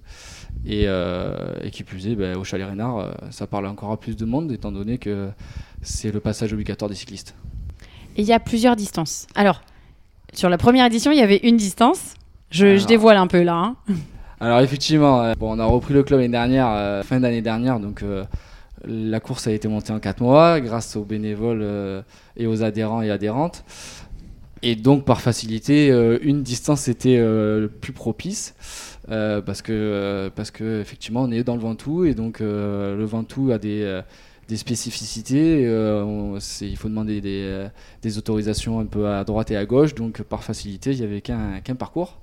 Et, 0.67 0.85
euh, 0.87 1.53
et, 1.63 1.71
qui 1.71 1.85
plus 1.85 2.09
est, 2.09 2.17
ben, 2.17 2.37
au 2.37 2.43
Chalet 2.43 2.67
Rénard, 2.67 2.99
euh, 2.99 3.13
ça 3.31 3.47
parle 3.47 3.67
encore 3.67 3.93
à 3.93 4.01
plus 4.01 4.17
de 4.17 4.25
monde, 4.25 4.51
étant 4.51 4.73
donné 4.73 4.99
que 4.99 5.31
c'est 5.83 6.11
le 6.11 6.21
passage 6.21 6.53
obligatoire 6.53 6.89
des 6.89 6.97
cyclistes. 6.97 7.35
Et 8.17 8.23
il 8.23 8.27
y 8.27 8.33
a 8.33 8.41
plusieurs 8.41 8.75
distances. 8.75 9.27
Alors, 9.35 9.61
sur 10.33 10.49
la 10.49 10.59
première 10.59 10.87
édition, 10.87 11.13
il 11.13 11.19
y 11.19 11.23
avait 11.23 11.41
une 11.45 11.57
distance. 11.57 12.15
Je, 12.51 12.85
dévoile 12.87 13.19
un 13.19 13.29
peu 13.29 13.43
là. 13.43 13.55
Hein. 13.55 13.77
Alors 14.41 14.61
effectivement, 14.61 15.23
euh, 15.23 15.35
bon, 15.39 15.57
on 15.57 15.59
a 15.59 15.65
repris 15.65 15.95
le 15.95 16.03
club 16.03 16.21
l'année 16.21 16.33
dernière, 16.33 17.05
fin 17.05 17.21
d'année 17.21 17.43
dernière, 17.43 17.81
donc 17.81 18.05
la 18.85 19.21
course 19.21 19.47
a 19.47 19.53
été 19.53 19.67
montée 19.67 19.93
en 19.93 19.99
4 19.99 20.23
mois 20.23 20.61
grâce 20.61 20.95
aux 20.97 21.05
bénévoles 21.05 22.05
et 22.37 22.47
aux 22.47 22.63
adhérents 22.63 23.03
et 23.03 23.11
adhérentes. 23.11 23.65
Et 24.63 24.77
donc, 24.77 25.05
par 25.05 25.21
facilité, 25.21 25.91
euh, 25.91 26.19
une 26.23 26.43
distance 26.43 26.89
était 26.89 27.19
euh, 27.19 27.69
plus 27.69 27.93
propice. 27.93 28.55
Euh, 29.11 29.41
parce 29.41 29.63
que 29.63 30.31
parce 30.35 30.51
que 30.51 30.83
effectivement 30.83 31.23
on 31.23 31.31
est 31.31 31.43
dans 31.43 31.55
le 31.55 31.63
Ventoux 31.63 32.05
et 32.05 32.13
donc 32.13 32.41
le 32.41 33.05
Ventoux 33.07 33.53
a 33.53 33.57
des, 33.57 34.03
des 34.49 34.57
spécificités 34.59 35.63
il 35.63 36.77
faut 36.77 36.89
demander 36.91 37.23
des, 38.03 38.19
autorisations 38.19 38.81
un 38.81 38.85
peu 38.85 39.09
à 39.09 39.25
droite 39.25 39.51
et 39.51 39.57
à 39.57 39.65
gauche 39.65 39.95
donc 39.95 40.21
par 40.21 40.45
facilité 40.45 40.93
il 40.93 40.99
n'y 40.99 41.07
avait 41.07 41.23
qu'un 41.23 41.61
qu'un 41.61 41.75
parcours 41.75 42.19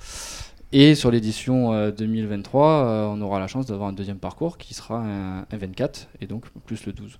et 0.72 0.96
sur 0.96 1.12
l'édition 1.12 1.90
2023 1.92 3.12
on 3.14 3.22
aura 3.22 3.40
la 3.40 3.48
chance 3.48 3.66
d'avoir 3.66 3.90
un 3.90 3.94
deuxième 3.94 4.18
parcours 4.18 4.58
qui 4.58 4.74
sera 4.74 4.98
un, 4.98 5.40
un 5.42 5.58
24 5.58 6.08
et 6.22 6.28
donc 6.28 6.46
plus 6.66 6.86
le 6.86 6.94
12 6.94 7.20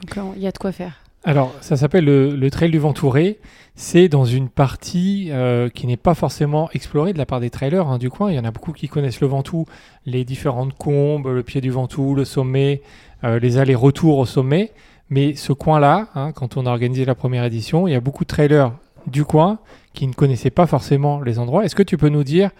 donc 0.00 0.34
il 0.36 0.42
y 0.42 0.46
a 0.46 0.52
de 0.52 0.58
quoi 0.58 0.72
faire 0.72 1.02
alors, 1.24 1.54
ça 1.60 1.76
s'appelle 1.76 2.04
le, 2.04 2.50
Trail 2.50 2.70
du 2.72 2.78
Ventouré. 2.78 3.38
C'est 3.76 4.08
dans 4.08 4.24
une 4.24 4.48
partie 4.48 5.28
euh, 5.30 5.68
qui 5.68 5.86
n'est 5.86 5.96
pas 5.96 6.14
forcément 6.14 6.68
explorée 6.72 7.12
de 7.12 7.18
la 7.18 7.26
part 7.26 7.38
des 7.38 7.48
trailers 7.48 7.86
hein, 7.86 7.98
du 7.98 8.10
coin. 8.10 8.30
Il 8.32 8.34
y 8.34 8.40
en 8.40 8.44
a 8.44 8.50
beaucoup 8.50 8.72
qui 8.72 8.88
connaissent 8.88 9.20
le 9.20 9.28
Ventoux, 9.28 9.66
les 10.04 10.24
différentes 10.24 10.74
combes, 10.76 11.28
le 11.28 11.44
pied 11.44 11.60
du 11.60 11.70
Ventoux, 11.70 12.16
le 12.16 12.24
sommet, 12.24 12.82
euh, 13.22 13.38
les 13.38 13.58
allers-retours 13.58 14.18
au 14.18 14.26
sommet. 14.26 14.72
Mais 15.10 15.36
ce 15.36 15.52
coin-là, 15.52 16.08
hein, 16.16 16.32
quand 16.32 16.56
on 16.56 16.66
a 16.66 16.70
organisé 16.70 17.04
la 17.04 17.14
première 17.14 17.44
édition, 17.44 17.86
il 17.86 17.92
y 17.92 17.96
a 17.96 18.00
beaucoup 18.00 18.24
de 18.24 18.28
trailers 18.28 18.72
du 19.06 19.24
coin 19.24 19.58
qui 19.94 20.06
ne 20.06 20.12
connaissaient 20.12 20.50
pas 20.50 20.66
forcément 20.66 21.20
les 21.20 21.38
endroits. 21.38 21.64
Est-ce 21.64 21.74
que 21.74 21.82
tu 21.82 21.96
peux 21.96 22.08
nous 22.08 22.24
dire 22.24 22.50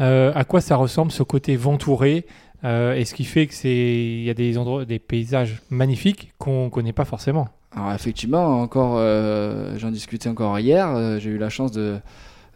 euh, 0.00 0.32
à 0.34 0.44
quoi 0.44 0.60
ça 0.60 0.76
ressemble 0.76 1.10
ce 1.10 1.22
côté 1.22 1.56
ventouré 1.56 2.26
et 2.64 3.04
ce 3.04 3.14
qui 3.14 3.22
fait 3.22 3.46
que 3.46 3.54
c'est 3.54 3.68
il 3.68 4.24
y 4.24 4.30
a 4.30 4.34
des 4.34 4.58
endroits, 4.58 4.84
des 4.84 4.98
paysages 4.98 5.62
magnifiques 5.70 6.32
qu'on 6.38 6.70
connaît 6.70 6.92
pas 6.92 7.04
forcément? 7.04 7.48
Alors 7.72 7.92
effectivement, 7.92 8.60
encore, 8.60 8.94
euh, 8.96 9.76
j'en 9.76 9.90
discutais 9.90 10.28
encore 10.28 10.58
hier. 10.58 10.88
Euh, 10.88 11.18
j'ai 11.18 11.30
eu 11.30 11.38
la 11.38 11.50
chance 11.50 11.70
de, 11.70 11.98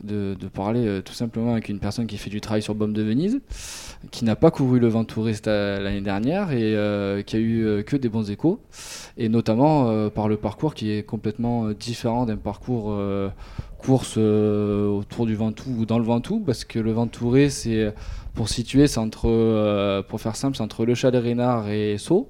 de, 0.02 0.36
parler 0.52 0.86
euh, 0.86 1.02
tout 1.02 1.12
simplement 1.12 1.52
avec 1.52 1.68
une 1.68 1.78
personne 1.78 2.06
qui 2.06 2.16
fait 2.18 2.30
du 2.30 2.40
travail 2.40 2.62
sur 2.62 2.74
Baume 2.74 2.92
de 2.92 3.02
Venise, 3.02 3.40
qui 4.10 4.24
n'a 4.24 4.36
pas 4.36 4.50
couru 4.50 4.78
le 4.78 4.88
vent 4.88 5.04
touriste 5.04 5.46
l'année 5.46 6.00
dernière 6.00 6.50
et 6.52 7.24
qui 7.24 7.36
a 7.36 7.38
eu 7.38 7.84
que 7.84 7.96
des 7.96 8.08
bons 8.08 8.30
échos, 8.30 8.60
et 9.16 9.28
notamment 9.28 10.10
par 10.10 10.28
le 10.28 10.36
parcours 10.36 10.74
qui 10.74 10.90
est 10.90 11.02
complètement 11.04 11.70
différent 11.70 12.26
d'un 12.26 12.36
parcours 12.36 12.96
course 13.78 14.16
autour 14.16 15.26
du 15.26 15.34
Ventoux 15.34 15.70
ou 15.78 15.86
dans 15.86 15.98
le 15.98 16.04
Ventoux, 16.04 16.40
parce 16.40 16.64
que 16.64 16.78
le 16.78 16.92
Ventouré, 16.92 17.48
c'est 17.48 17.94
pour 18.34 18.48
situer, 18.48 18.88
c'est 18.88 18.98
entre, 18.98 20.02
pour 20.08 20.20
faire 20.20 20.34
simple, 20.36 20.56
c'est 20.56 20.62
entre 20.62 20.84
le 20.84 20.94
Chalet 20.94 21.22
Rénard 21.22 21.68
et 21.68 21.96
Sceaux 21.98 22.28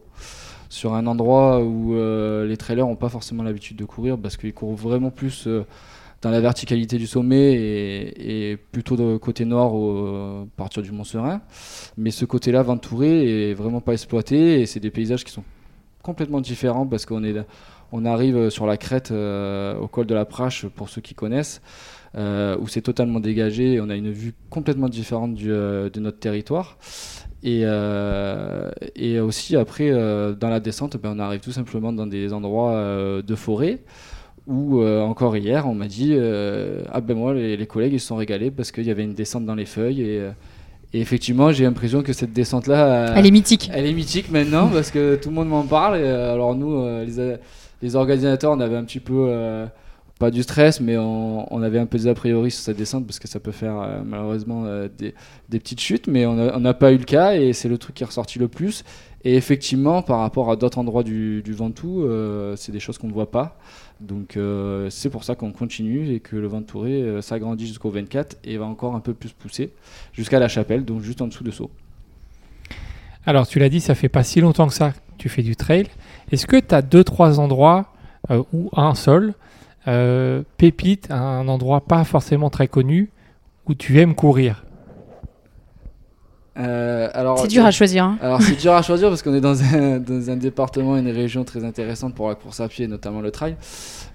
sur 0.73 0.95
un 0.95 1.07
endroit 1.07 1.62
où 1.62 1.95
euh, 1.95 2.47
les 2.47 2.57
trailers 2.57 2.87
n'ont 2.87 2.97
pas 2.97 3.11
forcément 3.11 3.43
l'habitude 3.43 3.76
de 3.76 3.85
courir 3.85 4.17
parce 4.17 4.38
qu'ils 4.38 4.55
courent 4.55 4.75
vraiment 4.75 5.11
plus 5.11 5.47
euh, 5.47 5.67
dans 6.23 6.31
la 6.31 6.41
verticalité 6.41 6.99
du 6.99 7.07
sommet 7.07 7.52
et, 7.52 8.57
plutôt 8.71 9.19
côté 9.19 9.45
nord 9.45 9.75
à 9.75 10.47
partir 10.57 10.83
du 10.83 10.93
Mont 10.93 11.05
Serein. 11.05 11.43
Mais 11.97 12.11
ce 12.11 12.25
côté-là, 12.25 12.62
Ventouré, 12.62 13.50
est 13.50 13.55
vraiment 13.55 13.81
pas 13.81 13.93
exploité 13.93 14.61
et 14.61 14.67
c'est 14.67 14.81
des 14.81 14.91
paysages 14.91 15.25
qui 15.25 15.33
sont 15.33 15.45
complètement 16.02 16.41
différents 16.41 16.87
parce 16.87 17.07
qu'on 17.07 17.25
est 17.25 17.35
on 17.95 18.07
arrive 18.07 18.49
sur 18.49 18.67
la 18.67 18.79
crête 18.79 19.11
euh, 19.11 19.76
au 19.76 19.87
col 19.87 20.07
de 20.07 20.14
la 20.14 20.25
Prache 20.25 20.64
pour 20.67 20.88
ceux 20.88 21.02
qui 21.02 21.14
connaissent 21.14 21.61
où 22.14 22.69
c'est 22.69 22.83
totalement 22.83 23.21
dégagé 23.21 23.75
et 23.75 23.81
on 23.81 23.88
a 23.88 23.97
une 23.97 24.11
vue 24.11 24.35
complètement 24.50 24.88
différente 24.88 25.35
de 25.35 25.91
notre 26.00 26.19
territoire 26.19 26.79
et, 27.43 27.62
euh, 27.64 28.71
et 28.95 29.19
aussi, 29.19 29.57
après, 29.57 29.91
euh, 29.91 30.33
dans 30.35 30.49
la 30.49 30.61
descente, 30.61 30.97
ben, 30.97 31.14
on 31.17 31.19
arrive 31.19 31.41
tout 31.41 31.52
simplement 31.52 31.93
dans 31.93 32.07
des 32.07 32.33
endroits 32.33 32.73
euh, 32.73 33.23
de 33.23 33.35
forêt 33.35 33.81
où, 34.47 34.83
encore 34.83 35.37
hier, 35.37 35.69
on 35.69 35.75
m'a 35.75 35.87
dit 35.87 36.17
Ah 36.93 37.01
ben 37.01 37.17
moi, 37.17 37.35
les, 37.35 37.67
collègues, 37.67 37.95
ils 37.95 38.01
se 38.01 38.09
sont 38.09 38.17
régalés 38.17 38.51
parce 38.51 38.73
qu'il 38.73 38.85
y 38.85 38.91
avait 38.91 39.05
une 39.05 39.15
descente 39.15 39.45
dans 39.45 39.55
les 39.55 39.67
feuilles. 39.67 40.03
Et, 40.03 40.29
et 40.95 41.01
effectivement, 41.01 41.53
j'ai 41.53 41.65
l'impression 41.65 42.03
que 42.03 42.13
cette 42.13 42.33
descente-là. 42.33 43.15
elle 43.17 43.27
est 43.27 43.31
mythique. 43.31 43.71
Elle 43.73 43.87
est 43.87 43.93
mythique 43.93 44.31
maintenant 44.31 44.69
parce 44.73 44.91
que 44.91 45.17
tout 45.17 45.29
le 45.29 45.35
monde 45.35 45.49
m'en 45.49 45.65
parle. 45.65 45.99
Et, 46.01 46.07
alors, 46.07 46.55
nous, 46.55 46.85
les, 47.05 47.37
les, 47.81 47.97
organisateurs, 47.97 48.53
on 48.53 48.61
avait 48.61 48.77
un 48.77 48.85
petit 48.85 49.01
peu 49.01 49.67
pas 50.23 50.31
du 50.31 50.45
stress, 50.45 50.81
mais 50.81 50.97
on, 50.97 51.62
avait 51.64 51.81
un 51.81 51.87
peu 51.87 51.99
des 51.99 52.07
a 52.07 52.14
priori 52.14 52.52
sur 52.52 52.62
cette 52.62 52.76
descente 52.76 53.05
parce 53.09 53.19
que 53.19 53.26
ça 53.26 53.41
peut 53.41 53.50
faire 53.50 53.76
euh, 53.81 54.02
malheureusement 54.05 54.62
euh, 54.67 54.87
des, 54.97 55.14
petites 55.59 55.81
chutes, 55.81 56.07
mais 56.07 56.26
on 56.26 56.61
n'a 56.61 56.75
pas 56.75 56.93
eu 56.93 56.97
le 56.97 57.02
cas 57.02 57.35
et 57.35 57.52
c'est 57.52 57.69
le 57.69 57.76
truc 57.76 57.97
qui 57.97 58.05
est 58.05 58.07
ressorti 58.07 58.38
le 58.38 58.47
plus. 58.47 58.85
Et 59.25 59.35
effectivement, 59.35 60.00
par 60.00 60.21
rapport 60.21 60.49
à 60.49 60.55
d'autres 60.55 60.79
endroits 60.79 61.02
du, 61.02 61.43
Ventoux, 61.49 62.05
euh, 62.05 62.55
c'est 62.55 62.71
des 62.71 62.79
choses 62.79 62.99
qu'on 62.99 63.09
ne 63.09 63.12
voit 63.12 63.33
pas. 63.33 63.59
Donc 63.99 64.38
c'est 64.91 65.11
pour 65.11 65.25
ça 65.25 65.35
qu'on 65.35 65.50
continue 65.50 66.14
et 66.14 66.21
que 66.21 66.37
le 66.37 66.47
Ventouré 66.47 67.21
s'agrandit 67.21 67.67
jusqu'au 67.67 67.91
24 67.91 68.37
et 68.45 68.59
va 68.59 68.67
encore 68.67 68.95
un 68.95 69.00
peu 69.00 69.14
plus 69.14 69.33
pousser 69.33 69.73
jusqu'à 70.12 70.38
la 70.38 70.47
chapelle, 70.47 70.85
donc 70.85 71.02
juste 71.02 71.21
en 71.21 71.26
dessous 71.26 71.43
de 71.43 71.50
Sceaux. 71.50 71.71
Alors 73.26 73.49
tu 73.49 73.59
l'as 73.59 73.69
dit, 73.69 73.81
ça 73.81 73.97
fait 73.97 74.09
pas 74.09 74.23
si 74.23 74.41
longtemps 74.41 74.69
que 74.69 74.75
ça 74.75 74.93
tu 75.19 75.29
fais 75.29 75.43
du 75.43 75.57
trail. 75.57 75.88
Est-ce 76.31 76.47
que 76.47 76.59
tu 76.59 76.73
as 76.73 76.83
deux, 76.83 77.02
trois 77.02 77.41
endroits 77.41 77.87
ou 78.52 78.71
un 78.76 78.95
seul 78.95 79.35
euh, 79.89 80.43
pépite, 80.59 81.11
un 81.11 81.49
endroit 81.49 81.83
pas 81.83 82.05
forcément 82.05 82.51
très 82.51 82.69
connu 82.69 83.11
où 83.67 83.75
tu 83.75 84.01
aimes 84.01 84.15
courir 84.15 84.65
euh, 86.59 87.09
c'est 87.39 87.49
dur 87.49 87.65
à 87.65 87.71
choisir. 87.71 88.05
Hein. 88.05 88.19
Alors 88.21 88.43
c'est 88.43 88.61
dur 88.61 88.75
à 88.75 88.83
choisir 88.83 89.09
parce 89.09 89.23
qu'on 89.23 89.33
est 89.33 89.41
dans 89.41 89.62
un, 89.62 89.99
dans 89.99 90.31
un, 90.31 90.37
département, 90.37 90.99
une 90.99 91.09
région 91.09 91.45
très 91.45 91.65
intéressante 91.65 92.15
pour 92.15 92.29
la 92.29 92.35
course 92.35 92.61
à 92.61 92.69
pied, 92.69 92.87
notamment 92.87 93.23
le 93.23 93.31
trail. 93.31 93.57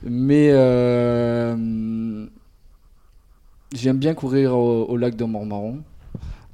Mais 0.03 0.51
euh, 0.51 2.27
j'aime 3.74 3.97
bien 3.97 4.13
courir 4.13 4.55
au, 4.55 4.95
lac 4.97 5.15
de 5.15 5.24
Montmarron 5.24 5.79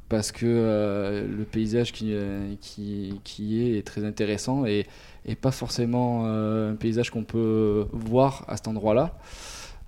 parce 0.08 0.32
que 0.32 1.26
le 1.30 1.44
paysage 1.44 1.92
qui, 1.92 2.16
qui, 2.62 3.20
qui, 3.26 3.62
est, 3.62 3.80
est 3.80 3.86
très 3.86 4.06
intéressant 4.06 4.66
et, 4.66 4.86
et 5.26 5.36
pas 5.36 5.52
forcément 5.52 6.24
euh, 6.26 6.72
un 6.72 6.76
paysage 6.76 7.10
qu'on 7.10 7.24
peut 7.24 7.88
voir 7.92 8.46
à 8.48 8.58
cet 8.58 8.68
endroit-là. 8.68 9.14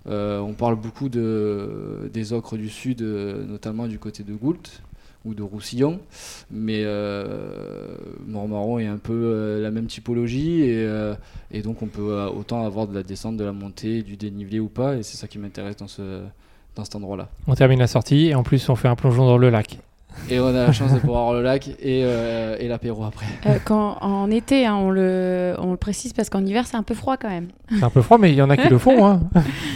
Euh, 0.08 0.40
on 0.40 0.54
parle 0.54 0.76
beaucoup 0.76 1.10
de, 1.10 2.10
des 2.14 2.34
ocres 2.34 2.58
du 2.58 2.70
sud, 2.70 3.02
euh, 3.02 3.44
notamment 3.46 3.88
du 3.88 3.98
côté 3.98 4.24
de 4.24 4.34
Goult 4.34 4.82
ou 5.26 5.34
de 5.34 5.42
Roussillon, 5.42 6.00
mais 6.52 6.84
euh, 6.84 7.98
Mormaron 8.28 8.78
est 8.78 8.86
un 8.86 9.00
peu 9.00 9.60
la 9.60 9.72
même 9.72 9.88
typologie 9.88 10.62
et, 10.62 10.88
et, 11.50 11.64
donc 11.64 11.82
on 11.82 11.88
peut 11.88 12.26
autant 12.26 12.64
avoir 12.64 12.86
de 12.86 12.94
la 12.94 13.02
descente, 13.02 13.36
de 13.36 13.44
la 13.44 13.52
montée, 13.52 14.04
du 14.04 14.18
dénivelé 14.18 14.60
ou 14.60 14.68
pas, 14.68 14.98
et 14.98 15.02
c'est 15.02 15.18
ça 15.18 15.28
qui 15.28 15.40
m'intéresse 15.40 15.78
dans, 15.78 15.88
ce, 15.88 16.22
dans 16.76 16.84
cet 16.84 16.96
endroit-là. 16.96 17.28
On 17.48 17.56
termine 17.56 17.80
la 17.80 17.88
sortie 17.88 18.28
et 18.28 18.36
en 18.36 18.44
plus 18.44 18.70
on 18.70 18.76
fait 18.76 18.88
un 18.88 18.96
plongeon 18.96 19.26
dans 19.26 19.40
le 19.40 19.50
lac. 19.50 19.80
Et 20.30 20.40
on 20.40 20.48
a 20.48 20.54
la 20.54 20.72
chance 20.72 20.94
de 20.94 21.00
pouvoir 21.00 21.22
avoir 21.22 21.34
le 21.36 21.44
lac 21.44 21.68
et, 21.68 22.02
euh, 22.04 22.58
et 22.60 22.68
l'apéro 22.68 23.04
après. 23.04 23.28
Euh, 23.46 23.58
quand, 23.64 23.98
en 24.02 24.32
été, 24.32 24.66
hein, 24.66 24.76
on, 24.76 24.90
le, 24.90 25.56
on 25.60 25.72
le 25.72 25.78
précise 25.78 26.14
parce 26.14 26.30
qu'en 26.30 26.44
hiver, 26.44 26.66
c'est 26.66 26.78
un 26.78 26.84
peu 26.84 26.96
froid 26.96 27.18
quand 27.18 27.30
même. 27.30 27.50
C'est 27.70 27.84
un 27.84 27.90
peu 27.90 28.02
froid, 28.02 28.18
mais 28.18 28.32
il 28.32 28.36
y 28.36 28.42
en 28.42 28.50
a 28.50 28.58
qui 28.58 28.68
le 28.68 28.78
font. 28.78 29.06
Hein. 29.06 29.22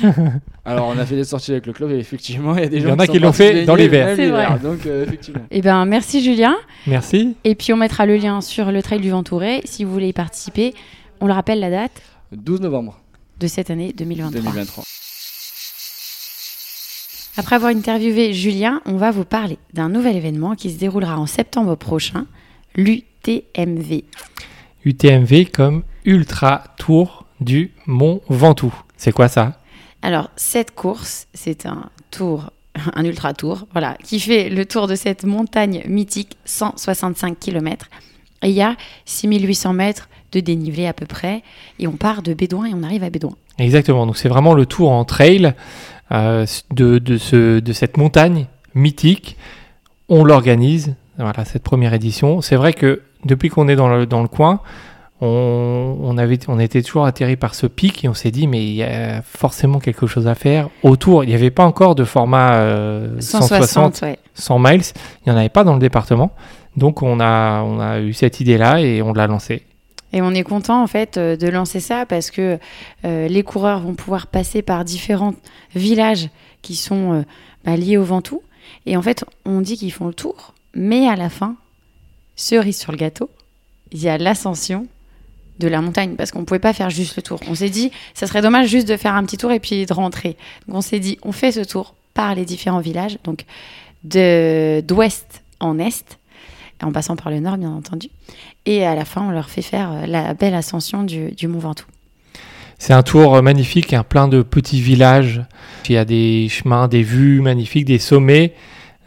Alors, 0.65 0.87
on 0.87 0.97
a 0.97 1.05
fait 1.05 1.15
des 1.15 1.23
sorties 1.23 1.51
avec 1.51 1.65
le 1.67 1.73
club 1.73 1.91
et 1.91 1.97
effectivement, 1.97 2.55
il 2.55 2.63
y 2.63 2.65
a 2.65 2.69
des 2.69 2.79
gens 2.79 2.87
Il 2.87 2.91
y 2.91 2.93
en 2.93 2.99
a 2.99 3.07
qui, 3.07 3.19
l'ont 3.19 3.33
fait 3.33 3.65
dans 3.65 3.75
l'hiver. 3.75 4.15
C'est 4.15 4.29
vrai. 4.29 4.47
Donc, 4.61 4.85
euh, 4.85 5.05
effectivement. 5.05 5.41
Eh 5.51 5.61
ben, 5.61 5.85
merci 5.85 6.23
Julien. 6.23 6.55
Merci. 6.87 7.35
Et 7.43 7.55
puis, 7.55 7.71
on 7.73 7.77
mettra 7.77 8.05
le 8.05 8.15
lien 8.17 8.41
sur 8.41 8.71
le 8.71 8.81
trail 8.81 8.99
du 8.99 9.11
Ventouré 9.11 9.61
si 9.65 9.83
vous 9.83 9.91
voulez 9.91 10.09
y 10.09 10.13
participer. 10.13 10.73
On 11.21 11.27
le 11.27 11.33
rappelle 11.33 11.59
la 11.59 11.69
date 11.69 12.01
12 12.31 12.61
novembre. 12.61 12.99
De 13.39 13.47
cette 13.47 13.69
année 13.69 13.93
2023. 13.95 14.41
2023. 14.41 14.83
Après 17.39 17.55
avoir 17.55 17.71
interviewé 17.71 18.33
Julien, 18.33 18.81
on 18.85 18.97
va 18.97 19.11
vous 19.11 19.23
parler 19.23 19.59
d'un 19.73 19.87
nouvel 19.87 20.17
événement 20.17 20.55
qui 20.55 20.69
se 20.71 20.77
déroulera 20.77 21.17
en 21.17 21.25
septembre 21.25 21.75
prochain, 21.75 22.25
l'UTMV. 22.75 24.03
UTMV 24.83 25.45
comme 25.45 25.83
Ultra 26.03 26.65
Tour 26.77 27.25
du 27.39 27.71
Mont 27.87 28.19
Ventoux. 28.27 28.73
C'est 28.97 29.13
quoi 29.13 29.29
ça? 29.29 29.57
Alors, 30.01 30.29
cette 30.35 30.75
course, 30.75 31.27
c'est 31.33 31.65
un 31.65 31.89
tour, 32.11 32.51
un 32.93 33.05
ultra 33.05 33.33
tour, 33.33 33.67
voilà, 33.71 33.95
qui 34.03 34.19
fait 34.19 34.49
le 34.49 34.65
tour 34.65 34.87
de 34.87 34.95
cette 34.95 35.23
montagne 35.23 35.81
mythique, 35.87 36.35
165 36.43 37.39
km. 37.39 37.89
Et 38.43 38.49
il 38.49 38.55
y 38.55 38.61
a 38.61 38.75
6800 39.05 39.71
mètres 39.71 40.09
de 40.33 40.41
dénivelé 40.41 40.87
à 40.87 40.93
peu 40.93 41.05
près. 41.05 41.41
Et 41.79 41.87
on 41.87 41.93
part 41.93 42.21
de 42.21 42.33
Bédouin 42.33 42.65
et 42.65 42.73
on 42.73 42.83
arrive 42.83 43.05
à 43.05 43.09
Bédouin. 43.09 43.37
Exactement. 43.59 44.05
Donc, 44.05 44.17
c'est 44.17 44.29
vraiment 44.29 44.53
le 44.53 44.65
tour 44.65 44.91
en 44.91 45.05
trail 45.05 45.53
euh, 46.11 46.45
de, 46.71 46.97
de, 46.99 47.17
ce, 47.17 47.59
de 47.59 47.73
cette 47.73 47.97
montagne 47.97 48.47
mythique. 48.75 49.37
On 50.07 50.23
l'organise. 50.23 50.95
Voilà, 51.17 51.45
cette 51.45 51.63
première 51.63 51.93
édition. 51.93 52.41
C'est 52.41 52.55
vrai 52.55 52.73
que 52.73 53.01
depuis 53.25 53.49
qu'on 53.49 53.67
est 53.67 53.75
dans 53.75 53.89
le, 53.89 54.05
dans 54.05 54.21
le 54.21 54.27
coin, 54.27 54.61
on, 55.21 55.97
on, 56.01 56.17
avait, 56.17 56.39
on 56.47 56.59
était 56.59 56.81
toujours 56.81 57.05
atterri 57.05 57.35
par 57.35 57.53
ce 57.55 57.67
pic 57.67 58.05
et 58.05 58.07
on 58.07 58.13
s'est 58.13 58.31
dit, 58.31 58.47
mais 58.47 58.63
il 58.63 58.73
y 58.73 58.83
a 58.83 59.21
forcément 59.21 59.79
quelque 59.79 60.07
chose 60.07 60.27
à 60.27 60.35
faire 60.35 60.69
autour. 60.83 61.23
Il 61.23 61.27
n'y 61.27 61.35
avait 61.35 61.51
pas 61.51 61.65
encore 61.65 61.95
de 61.95 62.05
format 62.05 62.53
euh, 62.53 63.19
160, 63.19 63.63
160, 63.63 64.01
ouais. 64.03 64.19
100 64.33 64.59
miles. 64.59 64.81
Il 65.25 65.29
n'y 65.29 65.35
en 65.35 65.39
avait 65.39 65.49
pas 65.49 65.63
dans 65.65 65.73
le 65.73 65.79
département. 65.79 66.31
Donc 66.77 67.01
on 67.01 67.19
a, 67.19 67.61
on 67.63 67.79
a 67.79 67.99
eu 67.99 68.13
cette 68.13 68.39
idée-là 68.39 68.79
et 68.79 69.01
on 69.01 69.13
l'a 69.13 69.27
lancée. 69.27 69.63
Et 70.13 70.21
on 70.21 70.31
est 70.31 70.43
content 70.43 70.81
en 70.81 70.87
fait 70.87 71.17
euh, 71.17 71.35
de 71.35 71.47
lancer 71.47 71.79
ça 71.79 72.05
parce 72.05 72.31
que 72.31 72.57
euh, 73.05 73.27
les 73.27 73.43
coureurs 73.43 73.81
vont 73.81 73.93
pouvoir 73.93 74.27
passer 74.27 74.61
par 74.61 74.83
différents 74.83 75.35
villages 75.75 76.29
qui 76.61 76.75
sont 76.75 77.13
euh, 77.13 77.21
bah, 77.63 77.75
liés 77.75 77.97
au 77.97 78.03
Ventoux. 78.03 78.41
Et 78.85 78.97
en 78.97 79.01
fait, 79.01 79.25
on 79.45 79.61
dit 79.61 79.77
qu'ils 79.77 79.93
font 79.93 80.07
le 80.07 80.13
tour, 80.13 80.53
mais 80.73 81.07
à 81.07 81.15
la 81.15 81.29
fin, 81.29 81.55
cerise 82.35 82.77
sur 82.77 82.91
le 82.91 82.97
gâteau, 82.97 83.29
il 83.91 84.01
y 84.01 84.09
a 84.09 84.17
l'ascension 84.17 84.87
de 85.59 85.67
la 85.67 85.81
montagne 85.81 86.15
parce 86.15 86.31
qu'on 86.31 86.39
ne 86.39 86.45
pouvait 86.45 86.59
pas 86.59 86.73
faire 86.73 86.89
juste 86.89 87.15
le 87.15 87.21
tour. 87.21 87.39
On 87.47 87.55
s'est 87.55 87.69
dit, 87.69 87.91
ça 88.13 88.27
serait 88.27 88.41
dommage 88.41 88.67
juste 88.67 88.87
de 88.87 88.95
faire 88.95 89.15
un 89.15 89.23
petit 89.25 89.37
tour 89.37 89.51
et 89.51 89.59
puis 89.59 89.85
de 89.85 89.93
rentrer. 89.93 90.37
Donc 90.67 90.77
on 90.77 90.81
s'est 90.81 90.99
dit, 90.99 91.17
on 91.23 91.31
fait 91.31 91.51
ce 91.51 91.61
tour 91.61 91.95
par 92.13 92.33
les 92.35 92.45
différents 92.45 92.79
villages, 92.79 93.17
donc 93.23 93.45
d'ouest 94.03 95.43
en 95.59 95.77
est, 95.79 96.18
en 96.83 96.91
passant 96.91 97.15
par 97.15 97.31
le 97.31 97.39
nord 97.39 97.57
bien 97.57 97.71
entendu. 97.71 98.09
Et 98.65 98.85
à 98.85 98.95
la 98.95 99.05
fin, 99.05 99.21
on 99.21 99.31
leur 99.31 99.49
fait 99.49 99.61
faire 99.61 99.91
euh, 99.91 100.05
la 100.05 100.33
belle 100.33 100.53
ascension 100.53 101.03
du, 101.03 101.31
du 101.31 101.47
Mont 101.47 101.59
Ventoux. 101.59 101.85
C'est 102.77 102.93
un 102.93 103.03
tour 103.03 103.35
euh, 103.35 103.41
magnifique, 103.41 103.93
hein, 103.93 104.03
plein 104.07 104.27
de 104.27 104.41
petits 104.41 104.81
villages. 104.81 105.41
Il 105.89 105.93
y 105.93 105.97
a 105.97 106.05
des 106.05 106.47
chemins, 106.49 106.87
des 106.87 107.03
vues 107.03 107.41
magnifiques, 107.41 107.85
des 107.85 107.99
sommets 107.99 108.53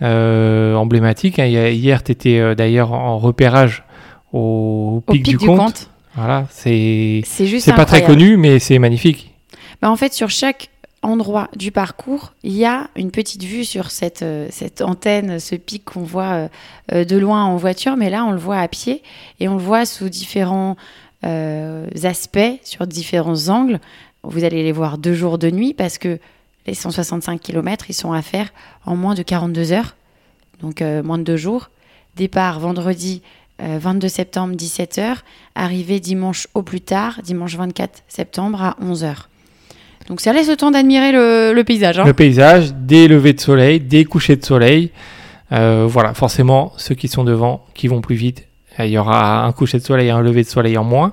euh, 0.03 0.75
emblématiques. 0.75 1.39
hein. 1.39 1.47
Hier, 1.47 2.03
tu 2.03 2.13
étais 2.13 2.55
d'ailleurs 2.55 2.93
en 2.93 3.19
repérage 3.19 3.85
au, 4.33 5.03
Au 5.07 5.13
pic, 5.13 5.23
du, 5.23 5.39
Comte. 5.39 5.89
Voilà, 6.15 6.47
c'est 6.51 7.23
C'est 7.25 7.75
pas 7.75 7.85
très 7.85 8.03
connu, 8.03 8.37
mais 8.37 8.59
c'est 8.59 8.79
magnifique. 8.79 9.33
Bah, 9.81 9.91
en 9.91 9.97
fait, 9.97 10.13
sur 10.13 10.29
chaque 10.29 10.69
endroit 11.03 11.49
du 11.57 11.73
parcours, 11.73 12.33
il 12.43 12.53
y 12.53 12.65
a 12.65 12.89
une 12.97 13.11
petite 13.11 13.43
vue 13.43 13.65
sur 13.65 13.91
cette, 13.91 14.23
euh, 14.23 14.47
cette 14.51 14.83
antenne, 14.83 15.41
ce 15.41 15.55
pic 15.57 15.85
qu'on 15.85 16.03
voit 16.03 16.33
euh, 16.33 16.49
euh, 16.93 17.05
de 17.05 17.17
loin 17.17 17.45
en 17.45 17.57
voiture, 17.57 17.97
mais 17.97 18.11
là, 18.11 18.25
on 18.25 18.31
le 18.31 18.39
voit 18.39 18.59
à 18.59 18.69
pied 18.69 19.03
et 19.41 19.49
on 19.49 19.55
le 19.55 19.63
voit 19.63 19.85
sous 19.87 20.09
différents 20.09 20.77
aspects, 21.25 22.59
sur 22.65 22.85
différents 22.89 23.49
angles. 23.49 23.79
Vous 24.25 24.43
allez 24.43 24.65
les 24.65 24.73
voir 24.73 24.99
deux 24.99 25.15
jours 25.15 25.39
de 25.39 25.53
nuit 25.53 25.73
parce 25.73 25.97
que 25.97 26.19
les 26.67 26.75
165 26.75 27.41
km, 27.41 27.87
ils 27.89 27.95
sont 27.95 28.13
à 28.13 28.23
faire 28.23 28.53
en 28.87 28.97
moins 28.97 29.15
de 29.15 29.23
42 29.23 29.71
heures, 29.71 29.95
donc 30.61 30.81
moins 30.81 31.19
de 31.19 31.23
deux 31.23 31.37
jours. 31.37 31.71
Départ 32.17 32.59
vendredi 32.59 33.23
euh, 33.63 33.79
22 33.79 34.09
septembre 34.09 34.55
17h, 34.57 35.19
arrivée 35.55 36.01
dimanche 36.01 36.49
au 36.55 36.63
plus 36.63 36.81
tard, 36.81 37.21
dimanche 37.23 37.55
24 37.57 38.03
septembre 38.09 38.61
à 38.63 38.77
11h. 38.83 39.27
Donc 40.09 40.21
ça 40.21 40.33
laisse 40.33 40.49
le 40.49 40.57
temps 40.57 40.71
d'admirer 40.71 41.13
le, 41.13 41.53
le 41.55 41.65
paysage. 41.65 41.99
hein. 41.99 42.05
Le 42.05 42.13
paysage, 42.13 42.75
des 42.75 43.09
levées 43.09 43.33
de 43.33 43.41
soleil, 43.41 43.81
des 43.81 44.05
couchers 44.05 44.37
de 44.37 44.45
soleil. 44.45 44.91
Euh, 45.53 45.87
voilà, 45.89 46.15
forcément, 46.15 46.73
ceux 46.77 46.95
qui 46.95 47.09
sont 47.09 47.25
devant, 47.25 47.65
qui 47.75 47.87
vont 47.89 48.01
plus 48.01 48.15
vite, 48.17 48.47
euh, 48.81 48.87
il 48.87 48.93
y 48.93 48.99
aura 48.99 49.45
un 49.45 49.53
coucher 49.53 49.79
de 49.79 49.85
soleil 49.85 50.11
un 50.11 50.21
lever 50.23 50.43
de 50.43 50.49
soleil 50.49 50.77
en 50.79 50.85
moins. 50.85 51.13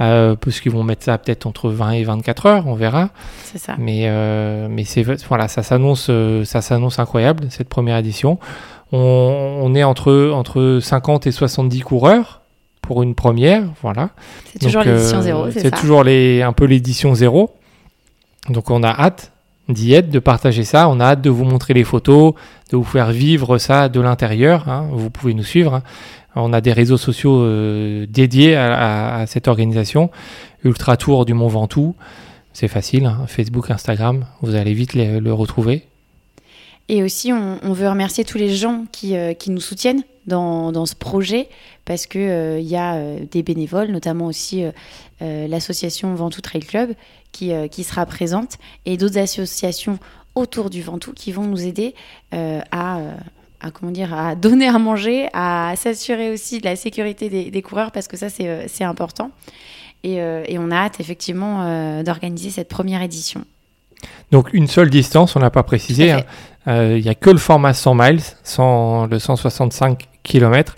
Euh, 0.00 0.34
parce 0.34 0.58
qu'ils 0.60 0.72
vont 0.72 0.82
mettre 0.82 1.04
ça 1.04 1.18
peut-être 1.18 1.46
entre 1.46 1.70
20 1.70 1.92
et 1.92 2.02
24 2.02 2.46
heures, 2.46 2.64
on 2.66 2.74
verra. 2.74 3.10
C'est 3.44 3.58
ça. 3.58 3.76
Mais, 3.78 4.06
euh, 4.06 4.66
mais 4.68 4.82
c'est 4.82 5.02
voilà, 5.28 5.46
ça 5.46 5.62
s'annonce, 5.62 6.08
euh, 6.10 6.44
ça 6.44 6.62
s'annonce 6.62 6.98
incroyable 6.98 7.46
cette 7.50 7.68
première 7.68 7.96
édition. 7.98 8.40
On, 8.90 8.98
on 9.62 9.72
est 9.76 9.84
entre 9.84 10.30
entre 10.34 10.80
50 10.82 11.28
et 11.28 11.30
70 11.32 11.80
coureurs 11.82 12.40
pour 12.82 13.04
une 13.04 13.14
première, 13.14 13.62
voilà. 13.82 14.10
C'est 14.52 14.58
toujours 14.66 14.82
l'édition 14.82 15.18
euh, 15.18 15.22
zéro, 15.22 15.44
c'est 15.52 15.60
C'est 15.60 15.70
ça. 15.70 15.76
toujours 15.80 16.02
les, 16.02 16.42
un 16.42 16.52
peu 16.52 16.64
l'édition 16.64 17.14
zéro. 17.14 17.54
Donc 18.48 18.70
on 18.70 18.82
a 18.82 18.88
hâte 18.90 19.32
d'y 19.68 19.94
être, 19.94 20.10
de 20.10 20.18
partager 20.18 20.64
ça. 20.64 20.88
On 20.88 21.00
a 21.00 21.04
hâte 21.04 21.22
de 21.22 21.30
vous 21.30 21.44
montrer 21.44 21.74
les 21.74 21.84
photos, 21.84 22.34
de 22.70 22.76
vous 22.76 22.84
faire 22.84 23.10
vivre 23.10 23.58
ça 23.58 23.88
de 23.88 24.00
l'intérieur. 24.00 24.68
hein. 24.68 24.88
Vous 24.92 25.10
pouvez 25.10 25.34
nous 25.34 25.44
suivre. 25.44 25.74
hein. 25.74 25.82
On 26.36 26.52
a 26.52 26.60
des 26.60 26.72
réseaux 26.72 26.96
sociaux 26.96 27.42
euh, 27.42 28.06
dédiés 28.08 28.56
à, 28.56 29.24
cette 29.26 29.48
organisation. 29.48 30.10
Ultra 30.64 30.96
Tour 30.96 31.24
du 31.24 31.34
Mont 31.34 31.48
Ventoux. 31.48 31.94
C'est 32.52 32.68
facile, 32.68 33.06
hein. 33.06 33.24
Facebook, 33.26 33.70
Instagram, 33.70 34.26
vous 34.42 34.54
allez 34.54 34.74
vite 34.74 34.94
le 34.94 35.32
retrouver. 35.32 35.84
Et 36.88 37.02
aussi, 37.02 37.32
on, 37.32 37.72
veut 37.72 37.88
remercier 37.88 38.24
tous 38.24 38.36
les 38.36 38.54
gens 38.54 38.84
qui, 38.92 39.16
euh, 39.16 39.32
nous 39.46 39.60
soutiennent 39.60 40.02
dans, 40.26 40.86
ce 40.86 40.94
projet, 40.94 41.48
parce 41.84 42.06
qu'il 42.06 42.20
il 42.20 42.66
y 42.66 42.76
a 42.76 42.94
euh, 42.94 43.18
des 43.30 43.42
bénévoles, 43.42 43.90
notamment 43.90 44.26
aussi 44.26 44.64
euh, 44.64 44.70
euh, 45.22 45.46
l'association 45.48 46.14
Ventoux 46.14 46.40
Trail 46.40 46.62
Club, 46.62 46.94
qui, 47.32 47.52
euh, 47.52 47.68
sera 47.68 48.06
présente, 48.06 48.58
et 48.84 48.96
d'autres 48.96 49.18
associations 49.18 49.98
autour 50.34 50.70
du 50.70 50.82
Ventoux 50.82 51.12
qui 51.12 51.32
vont 51.32 51.44
nous 51.44 51.64
aider 51.64 51.94
euh, 52.32 52.60
à, 52.70 52.98
euh, 52.98 53.14
comment 53.72 53.92
dire, 53.92 54.14
à 54.14 54.34
donner 54.34 54.68
à 54.68 54.78
manger, 54.78 55.28
à 55.32 55.74
s'assurer 55.76 56.30
aussi 56.30 56.58
de 56.58 56.64
la 56.64 56.76
sécurité 56.76 57.50
des, 57.50 57.62
coureurs, 57.62 57.92
parce 57.92 58.08
que 58.08 58.16
ça, 58.16 58.28
c'est 58.28 58.48
euh, 58.48 58.66
important. 58.80 59.30
Et, 60.02 60.20
euh, 60.20 60.44
et 60.46 60.58
on 60.58 60.70
a 60.70 60.76
hâte, 60.76 61.00
effectivement, 61.00 61.62
euh, 61.62 62.02
d'organiser 62.02 62.50
cette 62.50 62.68
première 62.68 63.02
édition. 63.02 63.44
Donc 64.30 64.52
une 64.52 64.66
seule 64.66 64.90
distance, 64.90 65.36
on 65.36 65.40
n'a 65.40 65.50
pas 65.50 65.62
précisé. 65.62 66.10
À 66.10 66.16
hein. 66.16 66.18
fait. 66.18 66.26
Euh, 66.66 66.98
Il 66.98 67.04
n'y 67.04 67.10
a 67.10 67.14
que 67.14 67.30
le 67.30 67.38
format 67.38 67.74
100 67.74 67.94
miles, 67.94 68.20
100, 68.42 69.06
le 69.06 69.18
165 69.18 70.08
km. 70.22 70.76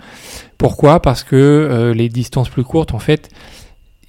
Pourquoi? 0.57 1.01
Parce 1.01 1.23
que 1.23 1.35
euh, 1.35 1.93
les 1.93 2.09
distances 2.09 2.49
plus 2.49 2.63
courtes, 2.63 2.93
en 2.93 2.99
fait, 2.99 3.29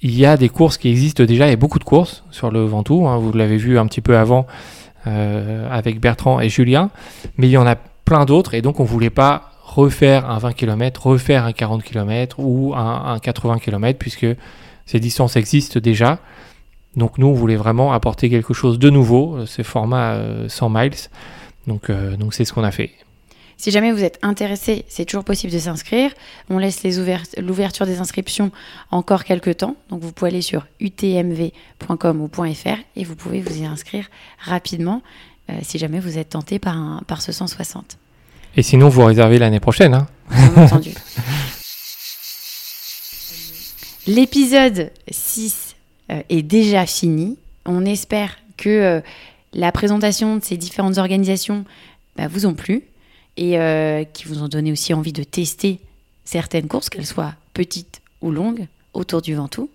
il 0.01 0.15
y 0.17 0.25
a 0.25 0.37
des 0.37 0.49
courses 0.49 0.77
qui 0.77 0.89
existent 0.89 1.23
déjà. 1.23 1.47
Il 1.47 1.51
y 1.51 1.53
a 1.53 1.57
beaucoup 1.57 1.79
de 1.79 1.83
courses 1.83 2.23
sur 2.31 2.51
le 2.51 2.65
Ventoux. 2.65 3.07
hein. 3.07 3.17
vous 3.17 3.31
l'avez 3.33 3.57
vu 3.57 3.77
un 3.79 3.85
petit 3.85 4.01
peu 4.01 4.17
avant 4.17 4.45
euh, 5.07 5.67
avec 5.71 5.99
Bertrand 5.99 6.39
et 6.39 6.49
Julien. 6.49 6.89
Mais 7.37 7.47
il 7.47 7.51
y 7.51 7.57
en 7.57 7.67
a 7.67 7.75
plein 7.75 8.25
d'autres. 8.25 8.53
Et 8.53 8.61
donc, 8.61 8.79
on 8.79 8.83
ne 8.83 8.87
voulait 8.87 9.09
pas 9.09 9.51
refaire 9.63 10.29
un 10.29 10.39
20 10.39 10.53
km, 10.53 11.07
refaire 11.07 11.45
un 11.45 11.53
40 11.53 11.83
km 11.83 12.37
ou 12.39 12.73
un, 12.75 13.13
un 13.13 13.19
80 13.19 13.59
km, 13.59 13.97
puisque 13.99 14.25
ces 14.85 14.99
distances 14.99 15.35
existent 15.35 15.79
déjà. 15.79 16.19
Donc 16.99 17.17
nous, 17.17 17.27
on 17.27 17.33
voulait 17.33 17.55
vraiment 17.55 17.91
apporter 17.93 18.29
quelque 18.29 18.53
chose 18.53 18.77
de 18.77 18.89
nouveau, 18.91 19.37
euh, 19.37 19.45
ces 19.47 19.63
formats 19.63 20.13
euh, 20.13 20.47
100 20.49 20.69
miles. 20.69 20.93
Donc 21.65 21.89
euh, 21.89 22.15
donc 22.17 22.33
c'est 22.35 22.45
ce 22.45 22.53
qu'on 22.53 22.63
a 22.63 22.71
fait. 22.71 22.91
Si 23.57 23.71
jamais 23.71 23.91
vous 23.91 24.03
êtes 24.05 24.19
intéressé, 24.21 24.85
c'est 24.87 25.03
toujours 25.05 25.23
possible 25.25 25.51
de 25.51 25.59
s'inscrire. 25.59 26.11
On 26.49 26.57
laisse 26.59 26.83
l'ouverture 27.37 27.85
des 27.85 27.99
inscriptions 27.99 28.51
encore 28.91 29.23
quelques 29.25 29.57
temps. 29.57 29.75
Donc 29.89 30.01
vous 30.01 30.13
pouvez 30.13 30.29
aller 30.31 30.41
sur 30.41 30.65
utmv.com 30.79 32.21
ou 32.21 32.29
.fr 32.53 32.77
et 32.95 33.03
vous 33.03 33.15
pouvez 33.15 33.41
vous 33.41 33.57
y 33.61 33.65
inscrire 33.65 34.05
rapidement 34.39 35.01
euh, 35.49 35.53
si 35.61 35.77
jamais 35.77 35.99
vous 35.99 36.17
êtes 36.17 36.29
tenté 36.29 36.57
par, 36.59 36.77
un- 36.77 37.01
par 37.05 37.21
ce 37.21 37.31
160. 37.33 37.97
Et 38.55 38.63
sinon, 38.63 38.87
vous 38.89 39.03
réservez 39.03 39.37
l'année 39.39 39.59
prochaine. 39.59 39.93
hein. 39.93 40.07
Bien 40.31 40.63
entendu. 40.65 40.91
L'épisode 44.07 44.91
6 45.11 45.53
euh, 45.53 45.68
est 46.29 46.41
déjà 46.41 46.85
fini. 46.85 47.37
On 47.65 47.85
espère 47.85 48.37
que 48.57 48.69
euh, 48.69 49.01
la 49.53 49.71
présentation 49.71 50.37
de 50.37 50.43
ces 50.43 50.57
différentes 50.57 50.97
organisations 50.97 51.65
bah, 52.15 52.27
vous 52.27 52.45
ont 52.45 52.53
plu 52.53 52.83
et 53.37 53.57
euh, 53.57 54.03
qui 54.03 54.25
vous 54.25 54.43
ont 54.43 54.47
donné 54.47 54.71
aussi 54.71 54.93
envie 54.93 55.13
de 55.13 55.23
tester 55.23 55.79
certaines 56.25 56.67
courses, 56.67 56.89
qu'elles 56.89 57.05
soient 57.05 57.33
petites 57.53 58.01
ou 58.21 58.31
longues, 58.31 58.67
autour 58.93 59.21
du 59.21 59.33
Ventoux. 59.33 59.69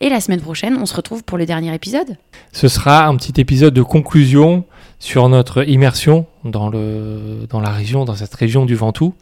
Et 0.00 0.10
la 0.10 0.20
semaine 0.20 0.40
prochaine, 0.40 0.76
on 0.76 0.84
se 0.84 0.94
retrouve 0.94 1.24
pour 1.24 1.38
le 1.38 1.46
dernier 1.46 1.74
épisode. 1.74 2.18
Ce 2.52 2.68
sera 2.68 3.06
un 3.06 3.16
petit 3.16 3.40
épisode 3.40 3.72
de 3.72 3.82
conclusion 3.82 4.64
sur 4.98 5.28
notre 5.28 5.66
immersion 5.68 6.26
dans, 6.44 6.68
le, 6.68 7.46
dans 7.48 7.60
la 7.60 7.70
région, 7.70 8.04
dans 8.04 8.16
cette 8.16 8.34
région 8.34 8.66
du 8.66 8.74
Ventoux. 8.74 9.14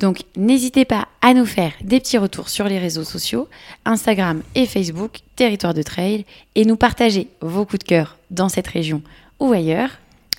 Donc 0.00 0.22
n'hésitez 0.36 0.84
pas 0.84 1.08
à 1.20 1.34
nous 1.34 1.44
faire 1.44 1.72
des 1.82 2.00
petits 2.00 2.18
retours 2.18 2.48
sur 2.48 2.64
les 2.64 2.78
réseaux 2.78 3.04
sociaux, 3.04 3.48
Instagram 3.84 4.42
et 4.54 4.66
Facebook, 4.66 5.20
Territoire 5.36 5.74
de 5.74 5.82
Trail, 5.82 6.24
et 6.54 6.64
nous 6.64 6.76
partager 6.76 7.28
vos 7.42 7.64
coups 7.64 7.80
de 7.80 7.84
cœur 7.84 8.16
dans 8.30 8.48
cette 8.48 8.66
région 8.66 9.02
ou 9.38 9.52
ailleurs. 9.52 9.90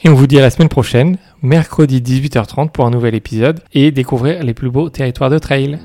Et 0.03 0.09
on 0.09 0.15
vous 0.15 0.25
dit 0.25 0.39
à 0.39 0.41
la 0.41 0.49
semaine 0.49 0.69
prochaine, 0.69 1.17
mercredi 1.43 2.01
18h30 2.01 2.71
pour 2.71 2.85
un 2.85 2.89
nouvel 2.89 3.13
épisode 3.13 3.61
et 3.73 3.91
découvrir 3.91 4.43
les 4.43 4.55
plus 4.55 4.71
beaux 4.71 4.89
territoires 4.89 5.29
de 5.29 5.37
trail. 5.37 5.79